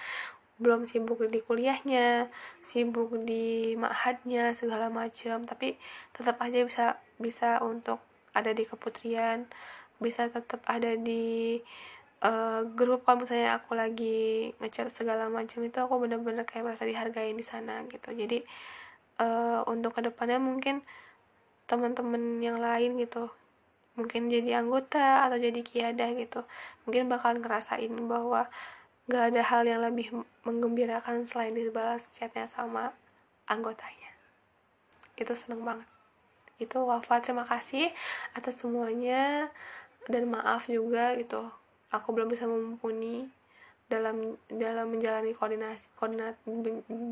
[0.63, 2.31] Belum sibuk di kuliahnya
[2.63, 5.43] sibuk di ma'hadnya segala macam.
[5.51, 5.75] Tapi
[6.15, 6.87] tetap aja bisa
[7.19, 7.99] bisa untuk
[8.35, 9.51] ada di keputrian
[10.03, 11.59] bisa tetap ada di
[12.25, 17.35] uh, grup kalau misalnya aku lagi ngechat segala macam itu aku bener-bener kayak merasa dihargai
[17.35, 18.11] di sana gitu.
[18.15, 18.43] Jadi
[19.21, 20.83] uh, untuk ke depannya mungkin
[21.65, 23.33] teman-teman yang lain gitu
[23.95, 26.43] mungkin jadi anggota atau jadi kiadah gitu
[26.83, 28.51] mungkin bakal ngerasain bahwa
[29.07, 30.11] gak ada hal yang lebih
[30.43, 32.97] menggembirakan selain dibalas chatnya sama
[33.45, 34.17] anggotanya.
[35.15, 35.89] Itu seneng banget.
[36.57, 37.93] Itu Wafa terima kasih
[38.33, 39.53] atas semuanya
[40.11, 41.49] dan maaf juga gitu.
[41.93, 43.29] Aku belum bisa mumpuni
[43.87, 46.41] dalam dalam menjalani koordinasi koordinat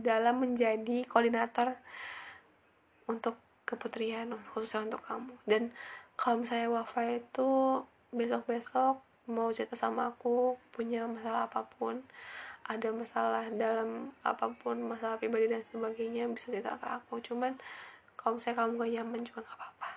[0.03, 1.77] dalam menjadi koordinator
[3.07, 3.37] untuk
[3.69, 5.35] keputrian khususnya untuk kamu.
[5.45, 5.71] Dan
[6.17, 7.83] kalau misalnya Wafa itu
[8.13, 12.03] besok-besok mau cerita sama aku punya masalah apa pun
[12.67, 17.23] ada masalah dalam apa pun masalah pribadi dan sebagainya bisa cerita ke aku.
[17.23, 17.59] Cuman
[18.23, 19.89] kalau misalnya kamu gak nyaman juga gak apa-apa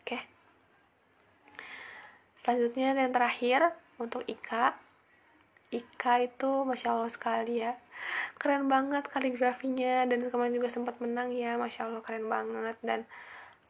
[0.00, 0.22] oke okay?
[2.42, 3.70] Selanjutnya yang terakhir
[4.02, 4.74] untuk Ika.
[5.70, 7.78] Ika itu masya Allah sekali ya.
[8.36, 11.54] Keren banget kaligrafinya dan kemarin juga sempat menang ya.
[11.54, 12.76] Masya Allah keren banget.
[12.82, 13.06] Dan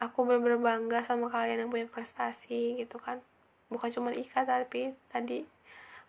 [0.01, 3.21] aku bener-bener bangga sama kalian yang punya prestasi gitu kan.
[3.69, 5.45] Bukan cuma Ika tapi tadi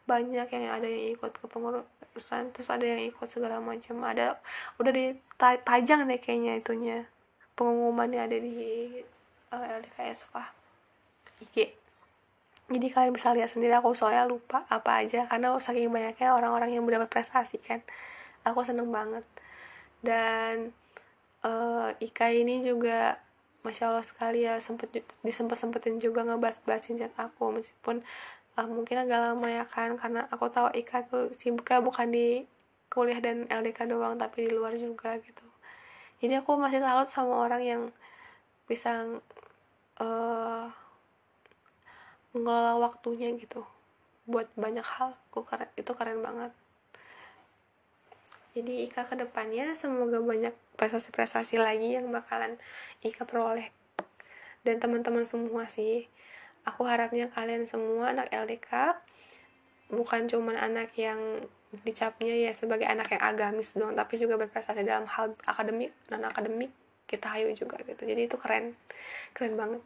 [0.09, 4.01] banyak yang ada yang ikut ke pengurusan terus ada yang ikut segala macam.
[4.01, 4.41] Ada
[4.81, 6.99] udah dipajang deh kayaknya itunya.
[7.55, 8.57] Pengumumannya ada di
[9.53, 10.51] uh, eh, LDKS Wah
[11.45, 11.84] IG
[12.75, 16.83] jadi kalian bisa lihat sendiri aku soalnya lupa apa aja karena saking banyaknya orang-orang yang
[16.83, 17.87] mendapat prestasi kan.
[18.43, 19.23] Aku seneng banget.
[20.03, 20.75] Dan
[21.47, 23.23] uh, Ika ini juga
[23.63, 24.91] masya Allah sekali ya sempet
[25.23, 28.05] disempet sempetin juga ngebahas bahasin chat aku meskipun
[28.59, 29.95] uh, mungkin agak lama ya kan.
[29.95, 32.43] Karena aku tahu Ika tuh sibuknya bukan di
[32.91, 35.47] kuliah dan LDK doang tapi di luar juga gitu.
[36.19, 37.83] Jadi aku masih salut sama orang yang
[38.67, 39.07] bisa
[40.03, 40.67] uh,
[42.35, 43.63] ngelola waktunya gitu.
[44.27, 46.53] Buat banyak hal aku keren itu keren banget.
[48.55, 52.59] Jadi Ika ke depannya semoga banyak prestasi-prestasi lagi yang bakalan
[53.03, 53.71] Ika peroleh.
[54.63, 56.07] Dan teman-teman semua sih
[56.65, 58.97] aku harapnya kalian semua anak LDK
[59.93, 61.21] bukan cuman anak yang
[61.85, 66.73] dicapnya ya sebagai anak yang agamis dong tapi juga berprestasi dalam hal akademik non akademik
[67.05, 68.09] kita hayu juga gitu.
[68.09, 68.79] Jadi itu keren.
[69.37, 69.83] Keren banget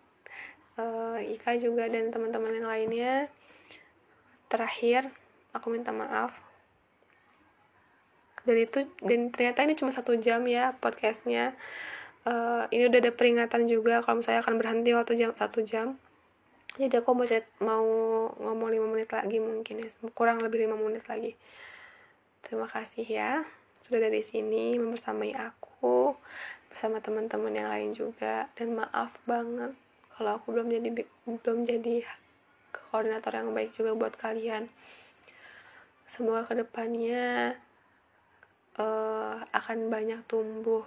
[0.78, 3.14] uh, Ika juga dan teman-teman yang lainnya.
[4.48, 5.10] Terakhir
[5.52, 6.32] aku minta maaf.
[8.46, 11.52] Dan itu dan ternyata ini cuma satu jam ya podcastnya.
[12.24, 16.00] Uh, ini udah ada peringatan juga kalau misalnya akan berhenti waktu jam satu jam.
[16.78, 17.26] Jadi aku mau
[17.60, 17.86] mau
[18.38, 21.34] ngomong lima menit lagi mungkin ya kurang lebih lima menit lagi.
[22.40, 23.42] Terima kasih ya
[23.82, 26.14] sudah dari sini membersamai aku
[26.68, 28.48] bersama teman-teman yang lain juga.
[28.54, 29.74] Dan maaf banget
[30.18, 32.02] kalau aku belum jadi belum jadi
[32.90, 34.66] koordinator yang baik juga buat kalian.
[36.10, 37.54] Semoga ke depannya
[38.82, 40.82] uh, akan banyak tumbuh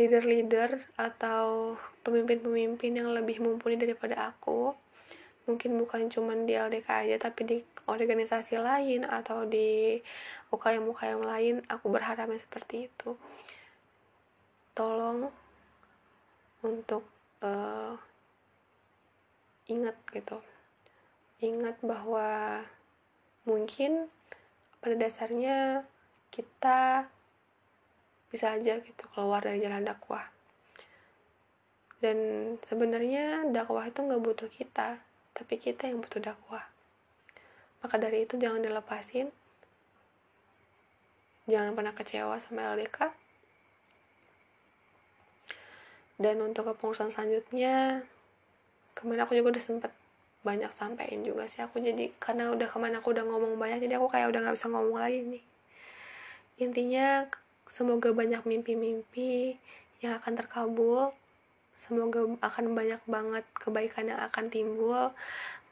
[0.00, 4.72] leader-leader atau pemimpin-pemimpin yang lebih mumpuni daripada aku.
[5.44, 10.00] Mungkin bukan cuma di LDK aja tapi di organisasi lain atau di
[10.48, 13.20] UKM-UKM lain aku berharapnya seperti itu.
[14.72, 15.28] Tolong
[16.60, 17.04] untuk
[17.40, 17.96] uh,
[19.70, 20.38] ingat gitu.
[21.40, 22.60] Ingat bahwa
[23.48, 24.12] mungkin
[24.80, 25.88] pada dasarnya
[26.28, 27.08] kita
[28.30, 30.28] bisa aja gitu keluar dari jalan dakwah.
[32.00, 32.18] Dan
[32.64, 35.00] sebenarnya dakwah itu nggak butuh kita
[35.36, 36.64] tapi kita yang butuh dakwah.
[37.80, 39.32] Maka dari itu jangan dilepasin.
[41.48, 43.29] Jangan pernah kecewa sama LDK
[46.20, 48.04] dan untuk kepengurusan selanjutnya
[48.92, 49.92] kemarin aku juga udah sempet
[50.44, 53.96] banyak sampein juga sih aku jadi karena udah ke mana aku udah ngomong banyak jadi
[53.96, 55.44] aku kayak udah nggak bisa ngomong lagi nih
[56.60, 57.24] intinya
[57.70, 59.54] Semoga banyak mimpi-mimpi
[60.02, 61.14] yang akan terkabul.
[61.78, 65.14] Semoga akan banyak banget kebaikan yang akan timbul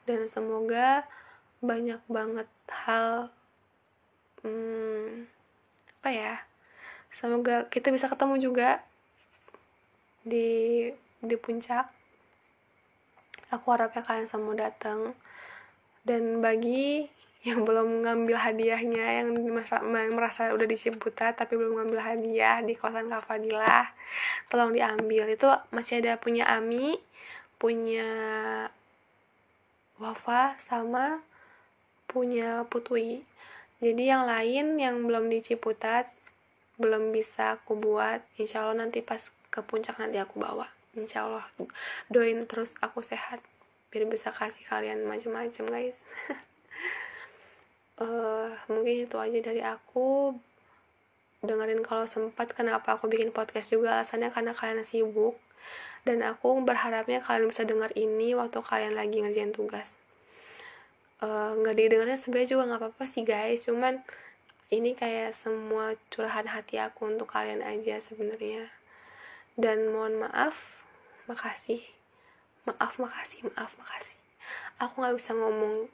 [0.07, 1.03] dan semoga
[1.59, 3.27] banyak banget hal
[4.47, 5.27] hmm,
[5.99, 6.35] apa ya?
[7.11, 8.79] Semoga kita bisa ketemu juga
[10.29, 10.87] di
[11.19, 11.89] di puncak.
[13.49, 15.17] Aku harapnya kalian semua datang.
[16.05, 17.09] Dan bagi
[17.47, 19.31] yang belum ngambil hadiahnya yang
[20.11, 23.89] merasa, udah di Ciputat tapi belum ngambil hadiah di kawasan Kafadilah
[24.53, 25.25] tolong diambil.
[25.25, 26.95] Itu masih ada punya Ami
[27.59, 28.07] punya
[29.99, 31.19] Wafa sama
[32.07, 33.27] punya Putwi
[33.79, 36.11] jadi yang lain yang belum di Ciputat
[36.75, 38.19] belum bisa aku buat.
[38.35, 40.69] Insya Allah nanti pas ke puncak nanti aku bawa.
[40.97, 41.45] Insya Allah
[42.09, 43.41] doain terus aku sehat
[43.89, 45.97] biar bisa kasih kalian macam-macam guys.
[47.97, 50.37] Uh, mungkin itu aja dari aku.
[51.39, 54.01] Dengerin kalau sempat kenapa aku bikin podcast juga?
[54.01, 55.39] Alasannya karena kalian sibuk.
[56.03, 59.99] Dan aku berharapnya kalian bisa dengar ini waktu kalian lagi ngerjain tugas.
[61.19, 63.67] Eh, nggak uh, didengarnya sebenarnya juga nggak apa-apa sih guys.
[63.67, 64.03] Cuman
[64.69, 68.78] ini kayak semua curahan hati aku untuk kalian aja sebenarnya
[69.59, 70.79] dan mohon maaf
[71.27, 71.83] makasih.
[72.63, 74.15] Maaf makasih maaf makasih.
[74.79, 75.91] Aku nggak bisa ngomong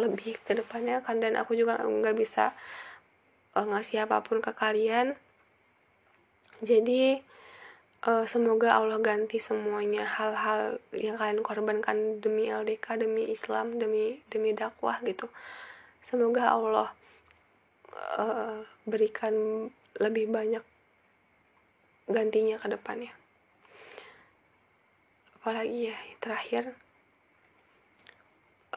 [0.00, 2.56] lebih ke depannya kan dan aku juga nggak bisa
[3.52, 5.12] uh, ngasih apa pun ke kalian.
[6.64, 7.20] Jadi
[8.08, 14.56] uh, semoga Allah ganti semuanya hal-hal yang kalian korbankan demi LDK demi Islam demi demi
[14.56, 15.28] dakwah gitu.
[16.00, 16.88] Semoga Allah
[18.16, 19.68] uh, berikan
[20.00, 20.64] lebih banyak
[22.06, 23.12] gantinya ke depannya.
[25.38, 26.74] Apalagi ya terakhir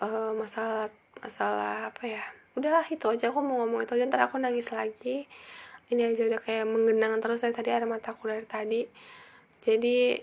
[0.01, 2.23] uh, masalah masalah apa ya
[2.57, 5.25] udah itu aja aku mau ngomong itu aja ntar aku nangis lagi.
[5.89, 8.85] Ini aja udah kayak menggenang terus dari tadi air mataku dari tadi.
[9.65, 10.21] Jadi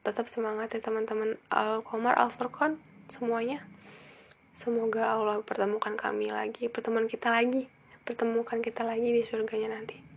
[0.00, 1.36] tetap semangat ya teman-teman.
[1.52, 2.80] Al Komar Al Furqan
[3.12, 3.60] semuanya.
[4.58, 7.70] Semoga Allah pertemukan kami lagi pertemuan kita lagi
[8.02, 10.07] pertemukan kita lagi di surganya nanti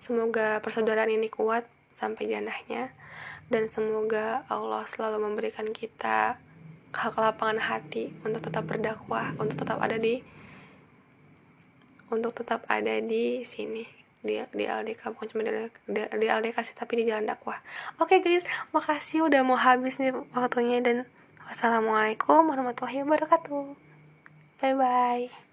[0.00, 2.90] semoga persaudaraan ini kuat sampai janahnya
[3.52, 6.40] dan semoga Allah selalu memberikan kita
[6.90, 10.24] kelapangan hati untuk tetap berdakwah untuk tetap ada di
[12.10, 13.86] untuk tetap ada di sini
[14.20, 15.52] di di LDK bukan cuma di,
[15.86, 17.62] di, di sih tapi di jalan dakwah.
[18.02, 18.44] Oke okay, guys
[18.74, 21.06] makasih udah mau habis nih waktunya dan
[21.46, 23.78] wassalamualaikum warahmatullahi wabarakatuh.
[24.60, 25.49] Bye bye